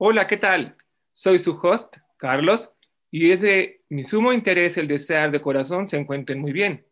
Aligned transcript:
Hola, 0.00 0.28
¿qué 0.28 0.36
tal? 0.36 0.76
Soy 1.12 1.40
su 1.40 1.58
host, 1.60 1.96
Carlos, 2.18 2.72
y 3.10 3.32
es 3.32 3.40
de 3.40 3.82
mi 3.88 4.04
sumo 4.04 4.32
interés 4.32 4.76
el 4.76 4.86
desear 4.86 5.32
de 5.32 5.40
corazón 5.40 5.88
se 5.88 5.96
encuentren 5.96 6.38
muy 6.38 6.52
bien. 6.52 6.86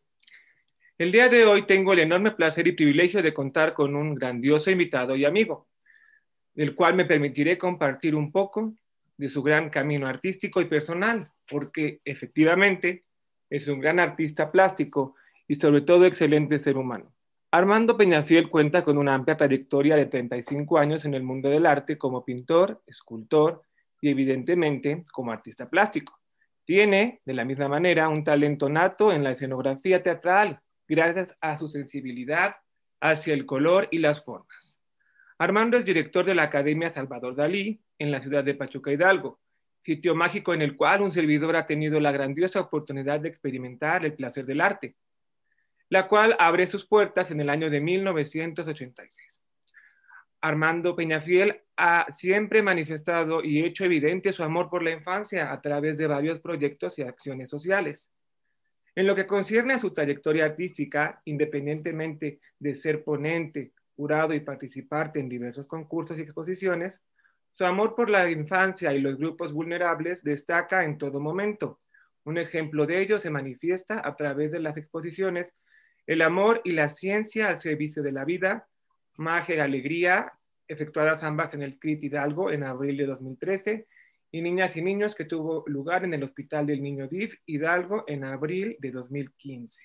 El 0.99 1.13
día 1.13 1.29
de 1.29 1.45
hoy 1.45 1.67
tengo 1.67 1.93
el 1.93 2.01
enorme 2.01 2.33
placer 2.33 2.67
y 2.67 2.73
privilegio 2.73 3.23
de 3.23 3.33
contar 3.33 3.75
con 3.75 3.95
un 3.95 4.17
grandioso 4.17 4.73
invitado 4.73 5.15
y 5.15 5.25
amigo, 5.25 5.69
del 6.53 6.75
cual 6.75 6.97
me 6.97 7.05
permitiré 7.05 7.57
compartir 7.57 8.17
un 8.17 8.33
poco 8.33 8.75
de 9.17 9.29
su 9.29 9.41
gran 9.41 9.71
camino 9.71 10.09
artístico 10.09 10.61
y 10.61 10.65
personal, 10.65 11.31
porque 11.49 12.01
efectivamente 12.05 13.05
es 13.49 13.69
un 13.69 13.79
gran 13.79 14.01
artista 14.01 14.51
plástico 14.51 15.15
y 15.47 15.55
sobre 15.55 15.83
todo 15.83 16.07
excelente 16.07 16.59
ser 16.59 16.77
humano. 16.77 17.16
Armando 17.57 17.97
Peñafiel 17.97 18.51
cuenta 18.51 18.85
con 18.85 18.99
una 18.99 19.15
amplia 19.15 19.35
trayectoria 19.35 19.97
de 19.97 20.05
35 20.05 20.77
años 20.77 21.07
en 21.07 21.15
el 21.15 21.23
mundo 21.23 21.49
del 21.49 21.65
arte 21.65 21.97
como 21.97 22.23
pintor, 22.23 22.83
escultor 22.87 23.63
y 23.99 24.11
evidentemente 24.11 25.07
como 25.11 25.33
artista 25.33 25.67
plástico. 25.71 26.21
Tiene, 26.67 27.23
de 27.25 27.33
la 27.33 27.47
misma 27.47 27.67
manera, 27.67 28.11
un 28.11 28.25
talento 28.25 28.69
nato 28.69 29.11
en 29.11 29.25
la 29.25 29.31
escenografía 29.31 30.03
teatral, 30.03 30.61
gracias 30.87 31.35
a 31.41 31.57
su 31.57 31.67
sensibilidad 31.67 32.57
hacia 33.01 33.33
el 33.33 33.47
color 33.47 33.89
y 33.91 34.01
las 34.01 34.23
formas. 34.23 34.79
Armando 35.39 35.79
es 35.79 35.87
director 35.87 36.27
de 36.27 36.35
la 36.35 36.43
Academia 36.43 36.93
Salvador 36.93 37.37
Dalí 37.37 37.81
en 37.99 38.11
la 38.11 38.21
ciudad 38.21 38.45
de 38.45 38.55
Pachuca 38.55 38.93
Hidalgo, 38.93 39.41
sitio 39.83 40.15
mágico 40.15 40.53
en 40.53 40.61
el 40.61 40.77
cual 40.77 41.01
un 41.01 41.11
servidor 41.11 41.57
ha 41.57 41.67
tenido 41.67 42.01
la 42.01 42.13
grandiosa 42.13 42.61
oportunidad 42.61 43.21
de 43.21 43.29
experimentar 43.29 44.05
el 44.05 44.13
placer 44.13 44.45
del 44.45 44.61
arte 44.61 44.95
la 45.89 46.09
cual 46.09 46.37
abre 46.39 46.67
sus 46.67 46.87
puertas 46.87 47.31
en 47.31 47.41
el 47.41 47.51
año 47.51 47.71
de 47.71 47.81
1986. 47.81 49.41
Armando 50.41 50.95
Peñafiel 50.95 51.63
ha 51.77 52.07
siempre 52.11 52.63
manifestado 52.63 53.43
y 53.43 53.65
hecho 53.65 53.85
evidente 53.85 54.33
su 54.33 54.43
amor 54.43 54.71
por 54.71 54.83
la 54.83 54.93
infancia 54.93 55.53
a 55.53 55.61
través 55.61 55.97
de 55.97 56.07
varios 56.07 56.41
proyectos 56.41 56.99
y 56.99 57.03
acciones 57.03 57.51
sociales. 57.51 58.11
En 58.95 59.07
lo 59.07 59.15
que 59.15 59.27
concierne 59.27 59.75
a 59.75 59.79
su 59.79 59.93
trayectoria 59.93 60.47
artística, 60.47 61.21
independientemente 61.25 62.41
de 62.59 62.75
ser 62.75 63.05
ponente, 63.05 63.73
jurado 63.95 64.35
y 64.35 64.41
participante 64.41 65.21
en 65.21 65.29
diversos 65.29 65.67
concursos 65.67 66.19
y 66.19 66.23
exposiciones, 66.23 67.01
su 67.53 67.65
amor 67.65 67.95
por 67.95 68.11
la 68.11 68.31
infancia 68.31 68.93
y 68.93 69.01
los 69.01 69.17
grupos 69.17 69.53
vulnerables 69.53 70.23
destaca 70.23 70.85
en 70.85 70.99
todo 70.99 71.21
momento. 71.21 71.79
Un 72.25 72.39
ejemplo 72.39 72.87
de 72.87 73.01
ello 73.01 73.19
se 73.19 73.31
manifiesta 73.31 74.03
a 74.07 74.17
través 74.17 74.51
de 74.53 74.61
las 74.61 74.77
exposiciones 74.77 75.55
el 76.07 76.23
amor 76.23 76.61
y 76.65 76.73
la 76.73 76.89
ciencia 76.89 77.49
al 77.49 77.61
servicio 77.61 78.03
de 78.03 78.13
la 78.13 78.25
vida, 78.25 78.69
Magia 79.17 79.57
y 79.57 79.61
Alegría, 79.61 80.33
efectuadas 80.69 81.23
ambas 81.23 81.55
en 81.55 81.63
el 81.63 81.79
CRIT 81.79 82.05
Hidalgo 82.05 82.51
en 82.51 82.65
abril 82.65 82.97
de 82.97 83.07
2013, 83.07 83.87
y 84.33 84.43
Niñas 84.43 84.77
y 84.77 84.83
Niños, 84.83 85.15
que 85.15 85.25
tuvo 85.25 85.65
lugar 85.67 86.05
en 86.05 86.13
el 86.15 86.23
Hospital 86.23 86.67
del 86.67 86.83
Niño 86.83 87.09
DIF 87.09 87.39
Hidalgo 87.47 88.05
en 88.07 88.25
abril 88.25 88.77
de 88.81 88.91
2015. 88.91 89.83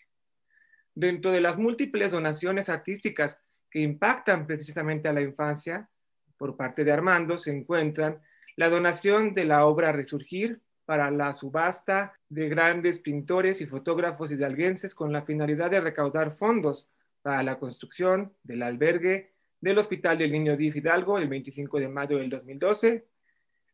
Dentro 0.94 1.32
de 1.32 1.42
las 1.42 1.58
múltiples 1.58 2.12
donaciones 2.12 2.68
artísticas 2.68 3.40
que 3.70 3.80
impactan 3.80 4.46
precisamente 4.46 5.08
a 5.08 5.14
la 5.14 5.22
infancia, 5.22 5.90
por 6.38 6.58
parte 6.58 6.84
de 6.84 6.92
Armando, 6.92 7.38
se 7.38 7.52
encuentran 7.52 8.20
la 8.58 8.70
donación 8.70 9.34
de 9.34 9.46
la 9.46 9.66
obra 9.66 9.92
Resurgir, 9.92 10.60
para 10.86 11.10
la 11.10 11.32
subasta 11.32 12.20
de 12.32 12.48
grandes 12.48 13.00
pintores 13.00 13.60
y 13.60 13.66
fotógrafos 13.66 14.32
hidalguenses 14.32 14.96
con 14.96 15.12
la 15.12 15.24
finalidad 15.24 15.70
de 15.70 15.82
recaudar 15.82 16.32
fondos 16.32 16.88
para 17.22 17.44
la 17.44 17.60
construcción 17.60 18.34
del 18.42 18.64
albergue 18.64 19.34
del 19.60 19.78
Hospital 19.78 20.18
del 20.18 20.32
Niño 20.32 20.56
DIF 20.56 20.78
Hidalgo 20.78 21.18
el 21.18 21.28
25 21.28 21.80
de 21.80 21.90
mayo 21.90 22.18
del 22.18 22.30
2012, 22.30 23.06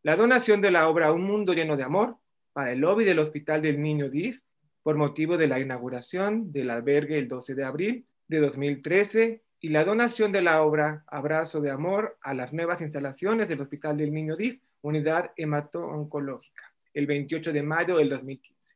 la 0.02 0.16
donación 0.16 0.60
de 0.60 0.72
la 0.72 0.90
obra 0.90 1.12
Un 1.12 1.24
Mundo 1.24 1.54
Lleno 1.54 1.78
de 1.78 1.84
Amor 1.84 2.18
para 2.52 2.72
el 2.72 2.80
lobby 2.80 3.06
del 3.06 3.20
Hospital 3.20 3.62
del 3.62 3.80
Niño 3.80 4.10
DIF 4.10 4.42
por 4.82 4.96
motivo 4.96 5.38
de 5.38 5.46
la 5.46 5.60
inauguración 5.60 6.52
del 6.52 6.72
albergue 6.72 7.20
el 7.20 7.28
12 7.28 7.54
de 7.54 7.64
abril 7.64 8.08
de 8.28 8.40
2013 8.40 9.44
y 9.60 9.70
la 9.70 9.86
donación 9.86 10.32
de 10.32 10.42
la 10.42 10.64
obra 10.64 11.04
Abrazo 11.06 11.62
de 11.62 11.70
Amor 11.70 12.18
a 12.22 12.34
las 12.34 12.54
nuevas 12.54 12.82
instalaciones 12.82 13.48
del 13.48 13.62
Hospital 13.62 13.98
del 13.98 14.12
Niño 14.12 14.36
DIF, 14.36 14.60
unidad 14.82 15.32
hemato-oncológica 15.36 16.67
el 16.98 17.06
28 17.06 17.54
de 17.54 17.62
mayo 17.62 17.98
del 17.98 18.10
2015. 18.10 18.74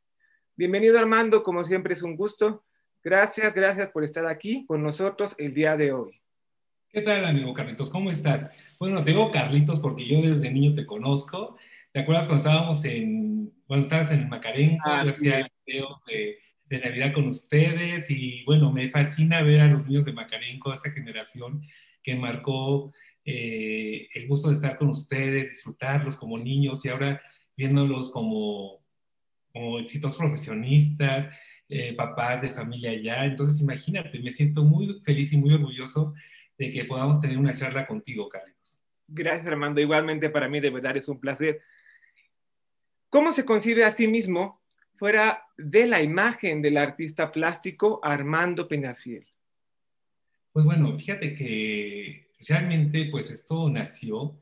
Bienvenido 0.54 0.96
Armando, 0.96 1.42
como 1.42 1.64
siempre 1.64 1.94
es 1.94 2.02
un 2.02 2.14
gusto. 2.14 2.64
Gracias, 3.02 3.52
gracias 3.52 3.88
por 3.88 4.04
estar 4.04 4.26
aquí 4.26 4.64
con 4.64 4.80
nosotros 4.80 5.34
el 5.38 5.52
día 5.52 5.76
de 5.76 5.92
hoy. 5.92 6.20
¿Qué 6.88 7.00
tal, 7.00 7.24
amigo 7.24 7.52
Carlitos? 7.52 7.90
¿Cómo 7.90 8.10
estás? 8.10 8.48
Bueno, 8.78 9.02
te 9.02 9.10
digo 9.10 9.32
Carlitos 9.32 9.80
porque 9.80 10.06
yo 10.06 10.22
desde 10.22 10.52
niño 10.52 10.72
te 10.72 10.86
conozco. 10.86 11.56
¿Te 11.90 11.98
acuerdas 11.98 12.28
cuando 12.28 12.46
estábamos 12.46 12.84
en, 12.84 13.52
cuando 13.66 13.86
estabas 13.86 14.12
en 14.12 14.28
Macarenco? 14.28 14.84
Ah, 14.84 15.00
hacía 15.00 15.50
videos 15.66 15.98
de, 16.06 16.38
de, 16.66 16.78
Navidad 16.78 17.12
con 17.12 17.26
ustedes 17.26 18.08
y 18.08 18.44
bueno, 18.44 18.70
me 18.70 18.88
fascina 18.90 19.42
ver 19.42 19.62
a 19.62 19.66
los 19.66 19.88
niños 19.88 20.04
de 20.04 20.12
Macarenco, 20.12 20.72
esa 20.72 20.92
generación 20.92 21.60
que 22.04 22.14
marcó 22.14 22.92
eh, 23.24 24.06
el 24.14 24.28
gusto 24.28 24.48
de 24.48 24.54
estar 24.54 24.78
con 24.78 24.90
ustedes, 24.90 25.50
disfrutarlos 25.50 26.14
como 26.14 26.38
niños 26.38 26.84
y 26.84 26.88
ahora 26.88 27.20
viéndolos 27.62 28.10
como, 28.10 28.82
como 29.52 29.78
exitosos 29.78 30.18
profesionistas, 30.18 31.30
eh, 31.68 31.94
papás 31.94 32.42
de 32.42 32.48
familia 32.48 32.92
ya. 33.00 33.24
Entonces, 33.24 33.60
imagínate, 33.60 34.18
me 34.20 34.32
siento 34.32 34.64
muy 34.64 35.00
feliz 35.02 35.32
y 35.32 35.36
muy 35.36 35.54
orgulloso 35.54 36.12
de 36.58 36.72
que 36.72 36.84
podamos 36.84 37.20
tener 37.20 37.38
una 37.38 37.54
charla 37.54 37.86
contigo, 37.86 38.28
Carlos. 38.28 38.80
Gracias, 39.06 39.46
Armando. 39.46 39.80
Igualmente 39.80 40.28
para 40.28 40.48
mí 40.48 40.58
de 40.58 40.70
verdad 40.70 40.96
es 40.96 41.08
un 41.08 41.20
placer. 41.20 41.62
¿Cómo 43.08 43.30
se 43.30 43.44
concibe 43.44 43.84
a 43.84 43.92
sí 43.92 44.08
mismo 44.08 44.60
fuera 44.96 45.44
de 45.56 45.86
la 45.86 46.02
imagen 46.02 46.62
del 46.62 46.78
artista 46.78 47.30
plástico 47.30 48.00
Armando 48.02 48.66
Peñafiel? 48.66 49.26
Pues 50.52 50.64
bueno, 50.64 50.98
fíjate 50.98 51.34
que 51.34 52.28
realmente 52.48 53.06
pues 53.10 53.30
esto 53.30 53.70
nació 53.70 54.36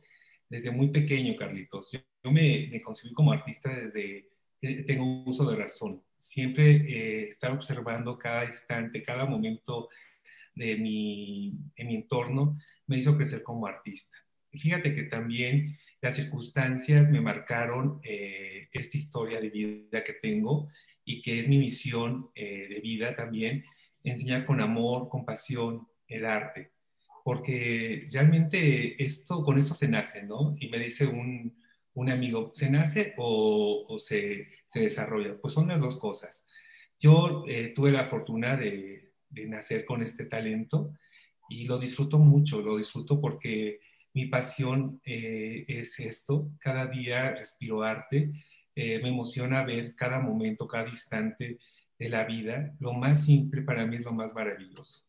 desde 0.51 0.73
muy 0.73 0.89
pequeño, 0.89 1.37
Carlitos. 1.37 1.93
Yo, 1.93 2.31
me, 2.31 2.69
me, 2.71 2.83
concebí 2.83 3.15
como 3.15 3.33
artista 3.33 3.73
desde 3.73 4.29
que 4.61 4.83
tengo 4.83 5.23
uso 5.25 5.49
de 5.49 5.57
razón. 5.57 6.03
Siempre 6.19 6.77
eh, 6.77 7.29
estar 7.29 7.53
observando 7.53 8.19
cada 8.19 8.45
instante, 8.45 9.03
cada 9.03 9.25
momento 9.25 9.89
de 10.55 10.77
mi, 10.77 11.57
mi 11.79 11.95
entorno 11.95 12.59
me 12.87 12.99
hizo 12.99 13.17
crecer 13.17 13.43
como 13.43 13.67
artista. 13.67 14.19
Fíjate 14.53 14.93
que 14.93 15.05
también 15.05 15.79
las 16.03 16.17
circunstancias 16.17 17.11
me 17.11 17.21
marcaron 17.21 18.01
eh, 18.03 18.69
esta 18.73 18.97
historia 18.97 19.41
de 19.41 19.51
vida 19.51 20.03
que 20.03 20.15
tengo 20.15 20.69
y 21.05 21.23
que 21.23 21.39
es 21.39 21.49
mi 21.49 21.59
misión 21.59 22.31
eh, 22.35 22.67
de 22.69 22.81
vida 22.81 23.15
también, 23.15 23.65
enseñar 24.03 24.45
con 24.45 24.61
amor, 24.61 25.09
con 25.09 25.25
pasión 25.25 25.87
el 26.09 26.27
arte 26.27 26.73
porque 27.25 28.09
realmente 28.11 29.03
esto, 29.03 29.43
con 29.43 29.59
esto 29.59 29.75
se 29.75 29.89
nace, 29.89 30.23
¿no? 30.23 30.57
Y 30.59 30.69
me 30.69 30.79
dice 30.79 31.07
un, 31.07 31.57
un 31.95 32.11
amigo, 32.11 32.53
¿se 32.55 32.71
nace 32.71 33.15
o, 33.19 33.97
se, 33.99 34.49
se, 34.67 34.81
desarrolla? 34.81 35.37
Pues 35.41 35.55
son 35.55 35.69
las 35.69 35.81
dos 35.81 35.99
cosas. 35.99 36.47
Yo 36.99 37.45
eh, 37.49 37.73
tuve 37.75 37.93
la 37.93 38.05
fortuna 38.05 38.57
de, 38.57 39.13
de, 39.29 39.47
nacer 39.49 39.85
con 39.85 40.03
este 40.03 40.27
talento 40.27 40.93
y 41.49 41.65
lo 41.67 41.79
disfruto 41.79 42.19
mucho, 42.19 42.61
lo 42.63 42.77
disfruto 42.77 43.21
porque 43.21 43.81
mi 44.13 44.27
pasión 44.27 45.01
eh, 45.05 45.65
es 45.69 45.99
esto, 46.01 46.51
cada 46.59 46.87
día 46.87 47.31
respiro 47.33 47.83
arte, 47.83 48.33
eh, 48.75 49.01
me 49.03 49.11
emociona 49.11 49.65
ver 49.65 49.95
cada 49.95 50.21
momento, 50.21 50.67
cada 50.67 50.89
instante 50.89 51.59
de 51.99 52.09
la 52.09 52.25
vida, 52.25 52.75
lo 52.81 52.93
más 52.93 53.25
simple 53.25 53.63
para 53.63 53.87
mí 53.87 53.97
es 53.97 54.05
lo 54.05 54.13
más 54.13 54.33
maravilloso. 54.33 55.05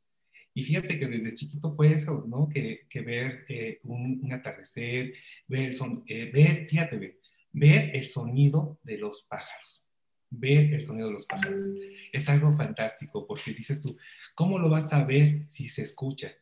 Y 0.53 0.63
fíjate 0.63 0.99
que 0.99 1.07
desde 1.07 1.33
chiquito 1.33 1.73
fue 1.75 1.93
eso, 1.93 2.25
¿no? 2.27 2.49
Que, 2.49 2.87
que 2.89 3.01
ver 3.01 3.45
eh, 3.47 3.79
un, 3.83 4.29
atardecer, 4.33 5.13
ver, 5.47 5.73
son, 5.73 6.03
eh, 6.07 6.29
ver, 6.33 6.67
fíjate, 6.69 6.97
ver, 6.97 7.19
ver 7.53 7.95
el 7.95 8.07
sonido 8.07 8.79
de 8.83 8.97
los 8.97 9.23
pájaros, 9.23 9.85
ver 10.29 10.73
el 10.73 10.81
sonido 10.81 11.07
de 11.07 11.13
los 11.13 11.25
pájaros. 11.25 11.61
Es 12.11 12.27
algo 12.29 12.51
fantástico 12.53 13.25
porque 13.25 13.53
dices 13.53 13.81
tú, 13.81 13.97
¿cómo 14.35 14.59
lo 14.59 14.69
vas 14.69 14.91
a 14.91 15.05
ver 15.05 15.45
si 15.47 15.69
se 15.69 15.83
escucha? 15.83 16.33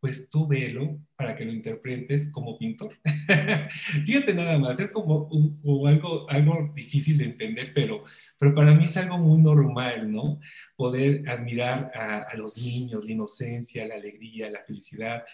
Pues 0.00 0.30
tú 0.30 0.48
velo 0.48 0.98
para 1.14 1.36
que 1.36 1.44
lo 1.44 1.52
interpretes 1.52 2.32
como 2.32 2.58
pintor. 2.58 2.98
fíjate 4.06 4.34
nada 4.34 4.58
más, 4.58 4.80
es 4.80 4.90
como, 4.90 5.28
como 5.28 5.86
algo, 5.86 6.28
algo 6.30 6.72
difícil 6.74 7.18
de 7.18 7.24
entender, 7.26 7.72
pero 7.74 8.04
pero 8.40 8.54
para 8.54 8.72
mí 8.74 8.86
es 8.86 8.96
algo 8.96 9.18
muy 9.18 9.38
normal, 9.42 10.10
¿no? 10.10 10.40
Poder 10.74 11.28
admirar 11.28 11.92
a, 11.94 12.34
los 12.38 12.56
niños, 12.56 13.04
la 13.04 13.12
inocencia, 13.12 13.86
la 13.86 13.96
alegría, 13.96 14.50
la 14.50 14.64
felicidad, 14.64 15.24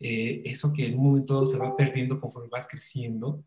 eh, 0.00 0.40
eso 0.46 0.72
que 0.72 0.86
en 0.86 0.94
un 0.98 1.04
momento 1.04 1.44
se 1.44 1.58
va 1.58 1.76
perdiendo 1.76 2.18
conforme 2.18 2.48
vas 2.48 2.66
creciendo, 2.66 3.44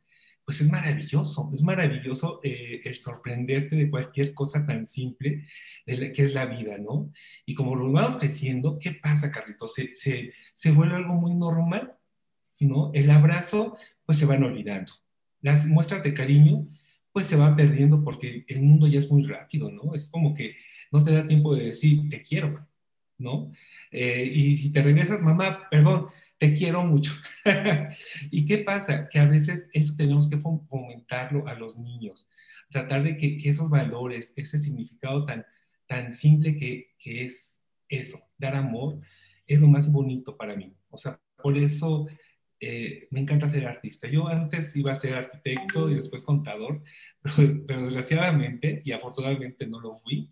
pues 0.48 0.62
es 0.62 0.72
maravilloso, 0.72 1.52
es 1.54 1.62
maravilloso 1.62 2.40
eh, 2.42 2.80
el 2.86 2.96
sorprenderte 2.96 3.76
de 3.76 3.90
cualquier 3.90 4.34
cosa 4.34 4.66
tan 4.66 4.86
simple 4.86 5.44
de 5.86 6.14
que 6.14 6.24
es 6.24 6.34
la 6.34 6.46
vida, 6.46 6.78
¿no? 6.78 7.12
Y 7.46 7.54
como 7.54 7.76
lo 7.76 7.92
vamos 7.92 8.16
creciendo, 8.16 8.80
¿qué 8.80 8.94
pasa, 8.94 9.30
Carlitos? 9.30 9.74
¿Se, 9.74 9.92
se, 9.92 10.32
se 10.54 10.72
vuelve 10.72 10.96
algo 10.96 11.16
muy 11.16 11.36
normal? 11.36 11.98
¿no? 12.66 12.92
El 12.94 13.10
abrazo, 13.12 13.78
pues 14.06 14.18
se 14.18 14.26
van 14.26 14.44
olvidando. 14.44 14.94
Las 15.42 15.66
muestras 15.66 16.04
de 16.04 16.14
cariño, 16.14 16.68
pues 17.12 17.28
se 17.28 17.36
van 17.36 17.56
perdiendo 17.56 18.04
porque 18.04 18.46
el 18.48 18.62
mundo 18.62 18.88
ya 18.88 19.00
es 19.00 19.12
muy 19.12 19.24
rápido, 19.24 19.70
¿no? 19.70 19.94
Es 19.94 20.10
como 20.10 20.34
que 20.34 20.56
no 20.92 21.04
te 21.04 21.12
da 21.12 21.28
tiempo 21.28 21.56
de 21.56 21.66
decir, 21.66 22.08
te 22.10 22.24
quiero, 22.24 22.66
¿no? 23.18 23.52
Eh, 23.92 24.24
y 24.34 24.58
si 24.58 24.72
te 24.72 24.82
regresas, 24.82 25.22
mamá, 25.22 25.68
perdón, 25.70 26.08
te 26.38 26.54
quiero 26.54 26.84
mucho. 26.84 27.14
¿Y 28.32 28.46
qué 28.46 28.60
pasa? 28.60 29.10
Que 29.10 29.20
a 29.20 29.28
veces 29.28 29.70
eso 29.74 29.96
tenemos 29.98 30.30
que 30.30 30.38
fomentarlo 30.38 31.48
a 31.48 31.56
los 31.56 31.78
niños, 31.78 32.28
tratar 32.70 33.04
de 33.04 33.18
que, 33.18 33.38
esos 33.44 33.70
valores, 33.70 34.34
ese 34.36 34.60
significado 34.60 35.26
tan, 35.26 35.46
tan 35.88 36.12
simple 36.12 36.58
que, 36.58 36.96
que 37.00 37.26
es 37.26 37.60
eso, 37.90 38.22
dar 38.38 38.56
amor, 38.56 39.00
es 39.46 39.62
lo 39.62 39.68
más 39.68 39.92
bonito 39.92 40.36
para 40.38 40.56
mí. 40.56 40.76
O 40.90 40.98
sea, 40.98 41.20
por 41.42 41.58
eso 41.58 42.08
eh, 42.60 43.08
me 43.12 43.20
encanta 43.20 43.50
ser 43.50 43.68
artista. 43.68 44.08
Yo 44.08 44.28
antes 44.28 44.76
iba 44.76 44.92
a 44.92 44.96
ser 44.96 45.14
arquitecto 45.14 45.90
y 45.90 45.96
después 45.96 46.24
contador, 46.24 46.84
pero, 47.68 47.84
desgraciadamente 47.84 48.82
y 48.84 48.92
afortunadamente 48.92 49.68
no 49.68 49.80
lo 49.80 49.98
fui 50.00 50.32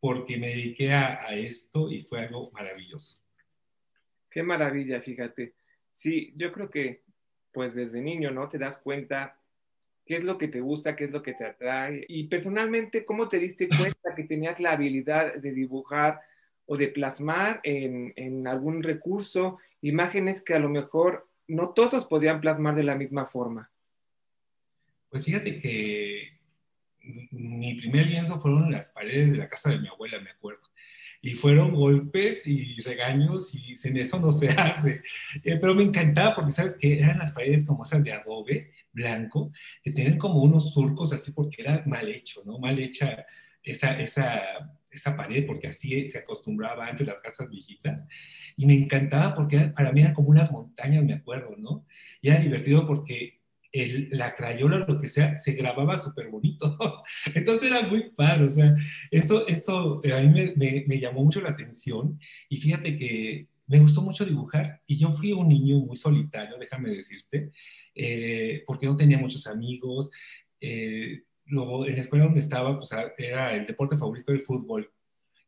porque 0.00 0.38
me 0.38 0.48
dediqué 0.48 0.92
a, 0.92 1.34
esto 1.34 1.90
y 1.90 2.02
fue 2.04 2.20
algo 2.20 2.50
maravilloso. 2.52 3.19
Qué 4.30 4.42
maravilla, 4.42 5.00
fíjate. 5.00 5.54
Sí, 5.90 6.32
yo 6.36 6.52
creo 6.52 6.70
que 6.70 7.02
pues 7.52 7.74
desde 7.74 8.00
niño, 8.00 8.30
¿no? 8.30 8.48
Te 8.48 8.58
das 8.58 8.78
cuenta 8.78 9.36
qué 10.06 10.16
es 10.16 10.24
lo 10.24 10.38
que 10.38 10.48
te 10.48 10.60
gusta, 10.60 10.96
qué 10.96 11.04
es 11.04 11.10
lo 11.10 11.22
que 11.22 11.34
te 11.34 11.44
atrae. 11.44 12.04
Y 12.08 12.24
personalmente, 12.28 13.04
¿cómo 13.04 13.28
te 13.28 13.38
diste 13.38 13.68
cuenta 13.68 14.14
que 14.14 14.24
tenías 14.24 14.60
la 14.60 14.72
habilidad 14.72 15.34
de 15.34 15.52
dibujar 15.52 16.20
o 16.66 16.76
de 16.76 16.88
plasmar 16.88 17.60
en, 17.64 18.12
en 18.16 18.46
algún 18.46 18.82
recurso 18.82 19.58
imágenes 19.82 20.42
que 20.42 20.54
a 20.54 20.60
lo 20.60 20.68
mejor 20.68 21.28
no 21.48 21.70
todos 21.70 22.06
podían 22.06 22.40
plasmar 22.40 22.76
de 22.76 22.84
la 22.84 22.94
misma 22.94 23.26
forma. 23.26 23.70
Pues 25.08 25.24
fíjate 25.24 25.60
que 25.60 26.38
mi 27.32 27.74
primer 27.74 28.06
lienzo 28.06 28.40
fueron 28.40 28.70
las 28.70 28.90
paredes 28.90 29.32
de 29.32 29.38
la 29.38 29.48
casa 29.48 29.70
de 29.70 29.80
mi 29.80 29.88
abuela, 29.88 30.20
me 30.20 30.30
acuerdo. 30.30 30.68
Y 31.22 31.30
fueron 31.30 31.74
golpes 31.74 32.46
y 32.46 32.80
regaños 32.80 33.54
y 33.54 33.74
en 33.84 33.96
eso 33.98 34.18
no 34.18 34.32
se 34.32 34.48
hace. 34.58 35.02
Eh, 35.44 35.58
pero 35.60 35.74
me 35.74 35.82
encantaba 35.82 36.34
porque, 36.34 36.52
¿sabes 36.52 36.76
que 36.78 36.98
Eran 36.98 37.18
las 37.18 37.32
paredes 37.32 37.66
como 37.66 37.84
esas 37.84 38.04
de 38.04 38.12
adobe 38.12 38.72
blanco, 38.92 39.52
que 39.82 39.92
tienen 39.92 40.18
como 40.18 40.42
unos 40.42 40.72
surcos 40.72 41.12
así 41.12 41.32
porque 41.32 41.62
era 41.62 41.82
mal 41.86 42.08
hecho, 42.08 42.42
¿no? 42.44 42.58
Mal 42.58 42.78
hecha 42.78 43.24
esa, 43.62 43.98
esa, 44.00 44.40
esa 44.90 45.16
pared, 45.16 45.46
porque 45.46 45.68
así 45.68 46.08
se 46.08 46.18
acostumbraba 46.18 46.86
antes 46.86 47.06
las 47.06 47.20
casas 47.20 47.48
viejitas, 47.48 48.06
y 48.56 48.66
me 48.66 48.74
encantaba 48.74 49.34
porque 49.34 49.58
para 49.76 49.92
mí 49.92 50.00
eran 50.00 50.14
como 50.14 50.28
unas 50.28 50.50
montañas, 50.50 51.04
me 51.04 51.14
acuerdo, 51.14 51.56
¿no? 51.56 51.86
Y 52.20 52.28
era 52.28 52.38
divertido 52.38 52.86
porque 52.86 53.39
el, 53.72 54.08
la 54.10 54.34
crayola 54.34 54.84
lo 54.86 55.00
que 55.00 55.08
sea 55.08 55.36
se 55.36 55.52
grababa 55.52 55.98
súper 55.98 56.28
bonito, 56.28 56.76
entonces 57.34 57.70
era 57.70 57.86
muy 57.86 58.10
padre, 58.10 58.44
o 58.44 58.50
sea, 58.50 58.72
eso, 59.10 59.46
eso 59.46 60.00
a 60.04 60.20
mí 60.20 60.54
me, 60.56 60.84
me, 60.86 61.00
llamó 61.00 61.24
mucho 61.24 61.40
la 61.40 61.50
atención, 61.50 62.18
y 62.48 62.56
fíjate 62.56 62.96
que 62.96 63.46
me 63.68 63.78
gustó 63.78 64.02
mucho 64.02 64.24
dibujar, 64.24 64.80
y 64.86 64.96
yo 64.96 65.12
fui 65.12 65.32
un 65.32 65.48
niño 65.48 65.78
muy 65.78 65.96
solitario, 65.96 66.58
déjame 66.58 66.90
decirte, 66.90 67.50
eh, 67.94 68.64
porque 68.66 68.86
no 68.86 68.96
tenía 68.96 69.18
muchos 69.18 69.46
amigos, 69.46 70.10
eh, 70.60 71.22
luego 71.46 71.86
en 71.86 71.94
la 71.94 72.00
escuela 72.00 72.24
donde 72.24 72.40
estaba, 72.40 72.78
pues 72.78 72.90
era 73.18 73.54
el 73.54 73.66
deporte 73.66 73.96
favorito 73.96 74.32
del 74.32 74.40
fútbol. 74.40 74.90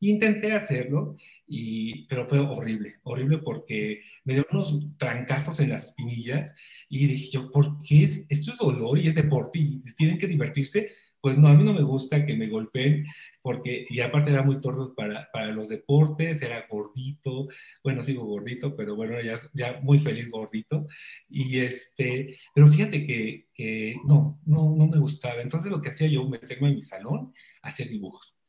Intenté 0.03 0.53
hacerlo, 0.53 1.15
y, 1.47 2.07
pero 2.07 2.27
fue 2.29 2.41
horrible, 2.41 2.97
horrible 3.05 3.39
porque 3.39 4.03
me 4.25 4.35
dio 4.35 4.45
unos 4.51 4.81
trancazos 4.99 5.61
en 5.61 5.71
las 5.71 5.85
espinillas 5.91 6.55
y 6.89 7.07
dije 7.07 7.31
yo, 7.31 7.53
¿por 7.53 7.79
qué? 7.79 8.03
Es, 8.05 8.27
esto 8.29 8.51
es 8.51 8.59
dolor 8.59 8.99
y 8.99 9.07
es 9.07 9.15
deporte 9.15 9.61
y 9.61 9.81
tienen 9.97 10.19
que 10.19 10.27
divertirse. 10.27 10.91
Pues 11.21 11.39
no, 11.39 11.47
a 11.47 11.55
mí 11.55 11.63
no 11.63 11.73
me 11.73 11.83
gusta 11.83 12.27
que 12.27 12.35
me 12.35 12.49
golpeen 12.49 13.07
porque, 13.43 13.87
y 13.89 14.01
aparte 14.01 14.33
era 14.33 14.43
muy 14.43 14.61
tordo 14.61 14.93
para, 14.93 15.31
para 15.33 15.53
los 15.53 15.69
deportes, 15.69 16.43
era 16.43 16.67
gordito, 16.69 17.47
bueno, 17.85 18.03
sigo 18.03 18.25
gordito, 18.25 18.75
pero 18.75 18.97
bueno, 18.97 19.21
ya, 19.21 19.37
ya 19.53 19.79
muy 19.83 20.01
feliz 20.01 20.31
gordito. 20.33 20.89
Y 21.29 21.61
este, 21.61 22.41
pero 22.53 22.67
fíjate 22.67 23.07
que, 23.07 23.47
que 23.55 23.95
no, 24.05 24.41
no, 24.45 24.75
no 24.77 24.89
me 24.89 24.99
gustaba. 24.99 25.43
Entonces 25.43 25.71
lo 25.71 25.81
que 25.81 25.91
hacía 25.91 26.09
yo, 26.09 26.29
meterme 26.29 26.71
en 26.71 26.75
mi 26.75 26.83
salón 26.83 27.33
hacer 27.63 27.89
dibujos. 27.89 28.42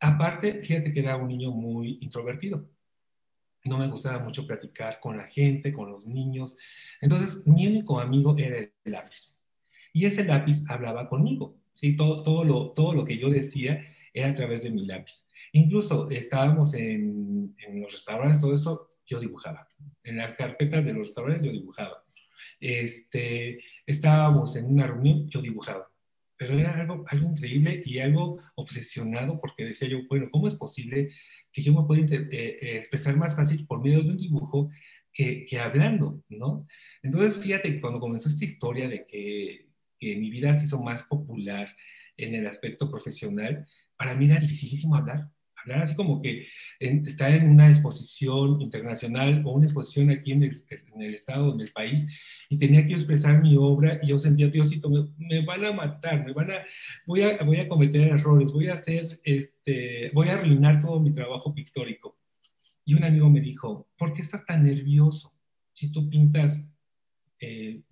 Aparte, 0.00 0.62
fíjate 0.62 0.92
que 0.92 1.00
era 1.00 1.16
un 1.16 1.28
niño 1.28 1.50
muy 1.50 1.98
introvertido. 2.00 2.68
No 3.64 3.76
me 3.76 3.88
gustaba 3.88 4.18
mucho 4.18 4.46
platicar 4.46 4.98
con 5.00 5.18
la 5.18 5.28
gente, 5.28 5.72
con 5.72 5.90
los 5.90 6.06
niños. 6.06 6.56
Entonces, 7.00 7.46
mi 7.46 7.66
único 7.66 8.00
amigo 8.00 8.34
era 8.36 8.58
el 8.58 8.72
lápiz. 8.84 9.36
Y 9.92 10.06
ese 10.06 10.24
lápiz 10.24 10.64
hablaba 10.68 11.08
conmigo. 11.08 11.58
¿sí? 11.72 11.94
Todo, 11.94 12.22
todo, 12.22 12.44
lo, 12.44 12.70
todo 12.70 12.94
lo 12.94 13.04
que 13.04 13.18
yo 13.18 13.28
decía 13.28 13.84
era 14.14 14.30
a 14.30 14.34
través 14.34 14.62
de 14.62 14.70
mi 14.70 14.86
lápiz. 14.86 15.26
Incluso 15.52 16.08
estábamos 16.10 16.72
en, 16.74 17.54
en 17.58 17.80
los 17.82 17.92
restaurantes, 17.92 18.40
todo 18.40 18.54
eso, 18.54 18.92
yo 19.04 19.20
dibujaba. 19.20 19.68
En 20.04 20.16
las 20.16 20.34
carpetas 20.34 20.84
de 20.84 20.92
los 20.94 21.08
restaurantes 21.08 21.44
yo 21.44 21.52
dibujaba. 21.52 22.04
Este, 22.58 23.58
estábamos 23.84 24.56
en 24.56 24.66
una 24.66 24.86
reunión, 24.86 25.28
yo 25.28 25.42
dibujaba. 25.42 25.89
Pero 26.40 26.58
era 26.58 26.72
algo, 26.72 27.04
algo 27.08 27.30
increíble 27.32 27.82
y 27.84 27.98
algo 27.98 28.40
obsesionado 28.54 29.38
porque 29.42 29.66
decía 29.66 29.88
yo, 29.88 29.98
bueno, 30.08 30.30
¿cómo 30.32 30.46
es 30.46 30.54
posible 30.54 31.10
que 31.52 31.60
yo 31.60 31.74
me 31.74 31.86
pueda 31.86 32.16
eh, 32.16 32.28
eh, 32.32 32.76
expresar 32.78 33.14
más 33.14 33.36
fácil 33.36 33.66
por 33.66 33.82
medio 33.82 34.02
de 34.02 34.08
un 34.08 34.16
dibujo 34.16 34.70
que, 35.12 35.44
que, 35.44 35.58
hablando, 35.58 36.24
¿no? 36.30 36.66
Entonces, 37.02 37.42
fíjate 37.42 37.78
cuando 37.78 38.00
comenzó 38.00 38.30
esta 38.30 38.46
historia 38.46 38.88
de 38.88 39.04
que, 39.06 39.68
que 39.98 40.16
mi 40.16 40.30
vida 40.30 40.56
se 40.56 40.64
hizo 40.64 40.80
más 40.80 41.02
popular 41.02 41.76
en 42.16 42.34
el 42.34 42.46
aspecto 42.46 42.90
profesional, 42.90 43.66
para 43.98 44.14
mí 44.14 44.24
era 44.24 44.40
dificilísimo 44.40 44.96
hablar. 44.96 45.28
Hablar 45.62 45.82
así 45.82 45.94
como 45.94 46.22
que 46.22 46.46
estar 46.78 47.32
en 47.32 47.48
una 47.48 47.68
exposición 47.68 48.60
internacional 48.60 49.42
o 49.44 49.52
una 49.52 49.66
exposición 49.66 50.10
aquí 50.10 50.32
en 50.32 50.44
el, 50.44 50.62
en 50.94 51.02
el, 51.02 51.14
estado, 51.14 51.54
en 51.54 51.60
el 51.60 51.72
país, 51.72 52.06
y 52.48 52.58
tenía 52.58 52.86
que 52.86 52.94
expresar 52.94 53.40
mi 53.42 53.56
obra 53.56 53.98
y 54.02 54.08
yo 54.08 54.18
sentía, 54.18 54.48
Diosito, 54.48 54.88
me, 54.90 55.06
me, 55.18 55.44
van 55.44 55.64
a 55.64 55.72
matar, 55.72 56.24
me 56.24 56.32
van 56.32 56.50
a, 56.50 56.64
voy 57.06 57.22
a, 57.22 57.42
voy 57.42 57.58
a 57.58 57.68
cometer 57.68 58.02
errores, 58.02 58.52
voy 58.52 58.68
a 58.68 58.74
hacer, 58.74 59.20
este, 59.24 60.10
voy 60.12 60.28
a 60.28 60.34
arruinar 60.34 60.80
todo 60.80 61.00
mi 61.00 61.12
trabajo 61.12 61.54
pictórico. 61.54 62.18
Y 62.84 62.94
un 62.94 63.04
amigo 63.04 63.28
me 63.30 63.40
dijo, 63.40 63.88
¿por 63.96 64.12
qué 64.12 64.22
estás 64.22 64.44
tan 64.44 64.64
nervioso 64.64 65.32
si 65.72 65.92
tú 65.92 66.08
pintas 66.08 66.64
eh, 67.38 67.82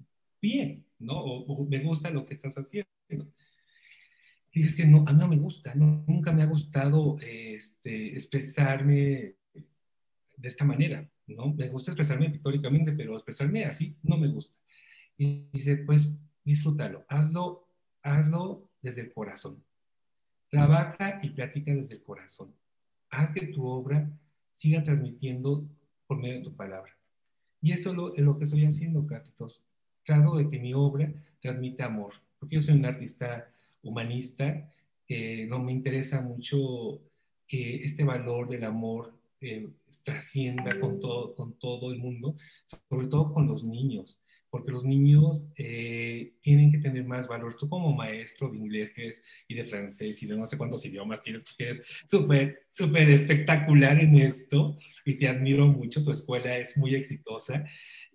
bien, 0.40 0.84
¿no? 0.98 1.14
o 1.20 1.66
me 1.66 1.78
gusta 1.80 2.10
lo 2.10 2.26
que 2.26 2.34
estás 2.34 2.56
haciendo? 2.56 2.88
Y 4.52 4.64
es 4.64 4.76
que 4.76 4.86
no, 4.86 5.04
a 5.06 5.12
mí 5.12 5.18
no 5.18 5.28
me 5.28 5.36
gusta, 5.36 5.74
nunca 5.74 6.32
me 6.32 6.42
ha 6.42 6.46
gustado 6.46 7.18
este, 7.20 8.14
expresarme 8.14 9.34
de 10.38 10.48
esta 10.48 10.64
manera, 10.64 11.08
¿no? 11.26 11.52
Me 11.52 11.68
gusta 11.68 11.90
expresarme 11.90 12.30
pictóricamente, 12.30 12.92
pero 12.92 13.14
expresarme 13.14 13.64
así 13.64 13.96
no 14.02 14.16
me 14.16 14.28
gusta. 14.28 14.58
Y 15.16 15.48
dice, 15.52 15.78
pues 15.78 16.14
disfrútalo, 16.44 17.04
hazlo, 17.08 17.68
hazlo 18.02 18.70
desde 18.80 19.02
el 19.02 19.12
corazón. 19.12 19.62
Trabaja 20.50 21.18
y 21.22 21.30
platica 21.30 21.74
desde 21.74 21.96
el 21.96 22.02
corazón. 22.02 22.54
Haz 23.10 23.32
que 23.34 23.48
tu 23.48 23.66
obra 23.66 24.10
siga 24.54 24.82
transmitiendo 24.82 25.68
por 26.06 26.18
medio 26.18 26.38
de 26.38 26.44
tu 26.44 26.54
palabra. 26.54 26.96
Y 27.60 27.72
eso 27.72 27.90
es 27.90 27.96
lo, 27.96 28.14
es 28.14 28.22
lo 28.22 28.38
que 28.38 28.44
estoy 28.44 28.64
haciendo, 28.64 29.06
Carlitos. 29.06 29.66
Trato 30.04 30.36
de 30.36 30.48
que 30.48 30.58
mi 30.58 30.72
obra 30.72 31.12
transmita 31.40 31.84
amor, 31.84 32.12
porque 32.38 32.54
yo 32.56 32.60
soy 32.60 32.74
un 32.74 32.86
artista 32.86 33.50
humanista, 33.88 34.70
que 35.06 35.46
no 35.46 35.58
me 35.58 35.72
interesa 35.72 36.20
mucho 36.20 37.00
que 37.46 37.76
este 37.76 38.04
valor 38.04 38.48
del 38.48 38.64
amor 38.64 39.18
eh, 39.40 39.68
trascienda 40.04 40.78
con 40.78 41.00
todo, 41.00 41.34
con 41.34 41.58
todo 41.58 41.92
el 41.92 41.98
mundo, 41.98 42.36
sobre 42.90 43.06
todo 43.06 43.32
con 43.32 43.46
los 43.46 43.64
niños, 43.64 44.18
porque 44.50 44.72
los 44.72 44.84
niños 44.84 45.48
eh, 45.56 46.34
tienen 46.42 46.72
que 46.72 46.78
tener 46.78 47.04
más 47.04 47.28
valor. 47.28 47.54
Tú 47.54 47.68
como 47.68 47.94
maestro 47.94 48.50
de 48.50 48.58
inglés 48.58 48.92
que 48.92 49.08
es, 49.08 49.22
y 49.46 49.54
de 49.54 49.64
francés 49.64 50.22
y 50.22 50.26
de 50.26 50.36
no 50.36 50.46
sé 50.46 50.58
cuántos 50.58 50.84
idiomas 50.84 51.22
tienes, 51.22 51.44
porque 51.44 51.70
es 51.70 51.82
súper, 52.10 52.66
súper 52.70 53.08
espectacular 53.10 53.98
en 54.00 54.16
esto 54.16 54.76
y 55.04 55.14
te 55.14 55.28
admiro 55.28 55.66
mucho, 55.66 56.04
tu 56.04 56.10
escuela 56.10 56.58
es 56.58 56.76
muy 56.76 56.94
exitosa 56.94 57.64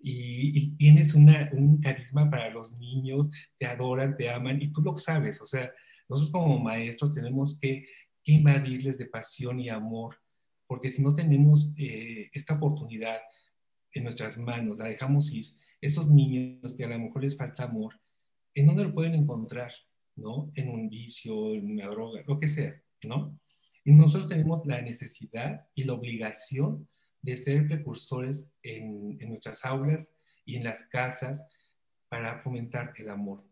y, 0.06 0.76
tienes 0.76 1.14
una, 1.14 1.48
un 1.52 1.80
carisma 1.80 2.30
para 2.30 2.50
los 2.50 2.78
niños, 2.78 3.30
te 3.58 3.66
adoran, 3.66 4.16
te 4.16 4.30
aman 4.30 4.60
y 4.60 4.70
tú 4.70 4.82
lo 4.82 4.98
sabes, 4.98 5.40
o 5.40 5.46
sea, 5.46 5.72
nosotros 6.08 6.30
como 6.30 6.58
maestros 6.58 7.12
tenemos 7.12 7.58
que, 7.58 7.86
invadirles 8.26 8.96
de 8.96 9.04
pasión 9.04 9.60
y 9.60 9.68
amor, 9.68 10.16
porque 10.66 10.90
si 10.90 11.02
no 11.02 11.14
tenemos 11.14 11.70
eh, 11.76 12.30
esta 12.32 12.54
oportunidad 12.54 13.18
en 13.92 14.04
nuestras 14.04 14.38
manos, 14.38 14.78
la 14.78 14.86
dejamos 14.86 15.30
ir, 15.30 15.44
esos 15.78 16.10
niños 16.10 16.74
que 16.74 16.84
a 16.84 16.88
lo 16.88 16.98
mejor 16.98 17.22
les 17.22 17.36
falta 17.36 17.64
amor, 17.64 18.00
¿en 18.54 18.64
dónde 18.64 18.84
lo 18.84 18.94
pueden 18.94 19.14
encontrar? 19.14 19.72
¿No? 20.16 20.50
En 20.54 20.70
un 20.70 20.88
vicio, 20.88 21.54
en 21.54 21.72
una 21.72 21.86
droga, 21.86 22.22
lo 22.26 22.40
que 22.40 22.48
sea, 22.48 22.80
¿no? 23.02 23.38
Y 23.84 23.92
nosotros 23.92 24.26
tenemos 24.26 24.64
la 24.64 24.80
necesidad 24.80 25.66
y 25.74 25.84
la 25.84 25.92
obligación 25.92 26.88
de 27.24 27.38
ser 27.38 27.66
precursores 27.66 28.46
en, 28.62 29.16
nuestras 29.28 29.64
aulas, 29.64 30.12
y 30.44 30.56
en 30.56 30.64
las 30.64 30.82
casas 30.84 31.48
para 32.10 32.42
fomentar 32.42 32.92
el 32.96 33.08
amor. 33.08 33.42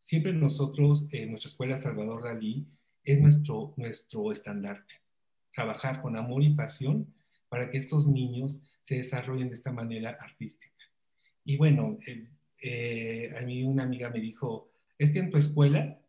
Siempre 0.00 0.32
nosotros, 0.32 1.04
en 1.10 1.30
nuestra 1.30 1.48
escuela 1.48 1.78
Salvador 1.78 2.22
Dalí, 2.22 2.68
es 3.02 3.20
nuestro, 3.20 3.74
nuestro 3.76 4.30
estandarte. 4.30 4.94
Trabajar 5.52 6.00
con 6.00 6.16
amor 6.16 6.44
y 6.44 6.50
pasión 6.50 7.12
para 7.48 7.68
que 7.68 7.78
estos 7.78 8.06
niños 8.06 8.60
se 8.82 8.98
desarrollen 8.98 9.48
de 9.48 9.54
esta 9.54 9.72
manera 9.72 10.16
artística. 10.20 10.72
Y 11.44 11.56
bueno, 11.56 11.98
eh, 12.06 12.28
eh, 12.62 13.34
a 13.36 13.42
mí 13.42 13.64
una 13.64 13.82
amiga 13.82 14.10
me 14.10 14.20
dijo, 14.20 14.70
es 14.96 15.10
que 15.10 15.18
en 15.18 15.30
tu 15.30 15.38
escuela 15.38 16.00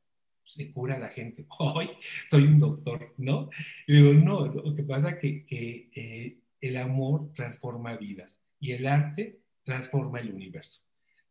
se 0.43 0.71
cura 0.71 0.99
la 0.99 1.09
gente. 1.09 1.47
Hoy 1.57 1.89
soy 2.27 2.43
un 2.43 2.59
doctor, 2.59 3.15
¿no? 3.17 3.49
Y 3.87 3.95
digo, 3.95 4.13
no, 4.13 4.45
lo 4.45 4.75
que 4.75 4.83
pasa 4.83 5.09
es 5.09 5.17
que, 5.17 5.45
que 5.47 5.89
eh, 5.95 6.37
el 6.61 6.77
amor 6.77 7.31
transforma 7.33 7.97
vidas 7.97 8.41
y 8.59 8.73
el 8.73 8.87
arte 8.87 9.39
transforma 9.63 10.19
el 10.19 10.33
universo. 10.33 10.83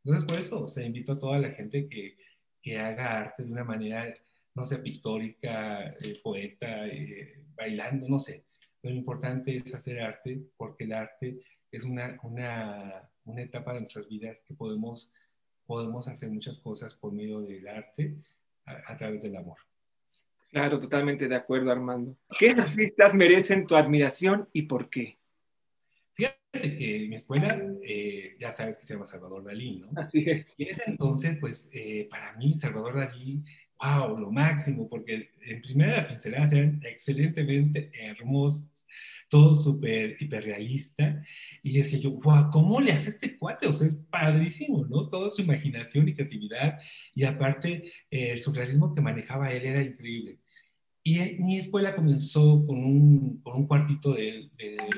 Entonces, 0.04 0.24
por 0.26 0.40
eso, 0.40 0.64
o 0.64 0.68
sea, 0.68 0.84
invito 0.84 1.12
a 1.12 1.18
toda 1.18 1.38
la 1.38 1.50
gente 1.50 1.88
que, 1.88 2.16
que 2.62 2.78
haga 2.78 3.20
arte 3.20 3.44
de 3.44 3.52
una 3.52 3.64
manera, 3.64 4.14
no 4.54 4.64
sé, 4.64 4.78
pictórica, 4.78 5.88
eh, 6.00 6.18
poeta, 6.22 6.86
eh, 6.86 7.44
bailando, 7.54 8.08
no 8.08 8.18
sé. 8.18 8.44
Lo 8.82 8.90
importante 8.90 9.56
es 9.56 9.74
hacer 9.74 10.00
arte 10.00 10.40
porque 10.56 10.84
el 10.84 10.92
arte 10.92 11.40
es 11.70 11.84
una, 11.84 12.18
una, 12.22 13.10
una 13.24 13.42
etapa 13.42 13.74
de 13.74 13.80
nuestras 13.80 14.08
vidas 14.08 14.42
que 14.46 14.54
podemos, 14.54 15.10
podemos 15.66 16.08
hacer 16.08 16.30
muchas 16.30 16.58
cosas 16.58 16.94
por 16.94 17.12
medio 17.12 17.40
del 17.40 17.66
arte 17.68 18.16
a, 18.64 18.96
través 18.96 19.22
del 19.22 19.36
amor. 19.36 19.58
Claro, 20.50 20.80
totalmente 20.80 21.28
de 21.28 21.36
acuerdo, 21.36 21.70
Armando. 21.70 22.16
¿Qué 22.38 22.50
artistas 22.50 23.14
merecen 23.14 23.66
tu 23.66 23.76
admiración 23.76 24.48
y 24.52 24.62
por 24.62 24.88
qué? 24.88 25.18
Fíjate 26.14 26.76
que 26.78 27.06
mi 27.08 27.14
escuela, 27.14 27.60
eh, 27.84 28.30
ya 28.40 28.50
sabes 28.50 28.78
que 28.78 28.84
se 28.84 28.94
llama 28.94 29.06
Salvador 29.06 29.44
Dalí, 29.44 29.78
¿no? 29.80 29.90
Así 30.00 30.24
es. 30.26 30.54
Y 30.56 30.64
en 30.64 30.70
ese 30.70 30.82
entonces, 30.86 31.38
pues, 31.38 31.68
eh, 31.72 32.08
para 32.10 32.32
mí, 32.34 32.54
Salvador 32.54 32.96
Dalí, 32.96 33.44
wow, 33.80 34.18
lo 34.18 34.32
máximo, 34.32 34.88
porque 34.88 35.30
en 35.42 35.62
primera 35.62 35.96
las 35.96 36.06
pinceladas 36.06 36.52
eran 36.52 36.80
excelentemente 36.84 37.90
hermosas 37.94 38.86
todo 39.28 39.54
súper 39.54 40.16
hiperrealista. 40.20 41.22
Y 41.62 41.78
decía 41.78 41.98
yo, 41.98 42.12
wow, 42.12 42.50
¿cómo 42.50 42.80
le 42.80 42.92
hace 42.92 43.10
este 43.10 43.36
cuate? 43.36 43.66
O 43.66 43.72
sea, 43.72 43.86
es 43.86 43.96
padrísimo, 44.10 44.86
¿no? 44.86 45.08
Toda 45.08 45.30
su 45.30 45.42
imaginación 45.42 46.08
y 46.08 46.14
creatividad. 46.14 46.78
Y 47.14 47.24
aparte, 47.24 47.90
eh, 48.10 48.32
el 48.32 48.40
surrealismo 48.40 48.92
que 48.92 49.00
manejaba 49.00 49.52
él 49.52 49.64
era 49.66 49.82
increíble. 49.82 50.38
Y 51.02 51.20
mi 51.38 51.58
escuela 51.58 51.94
comenzó 51.96 52.66
con 52.66 52.84
un, 52.84 53.40
con 53.42 53.56
un 53.56 53.66
cuartito 53.66 54.12
de, 54.12 54.50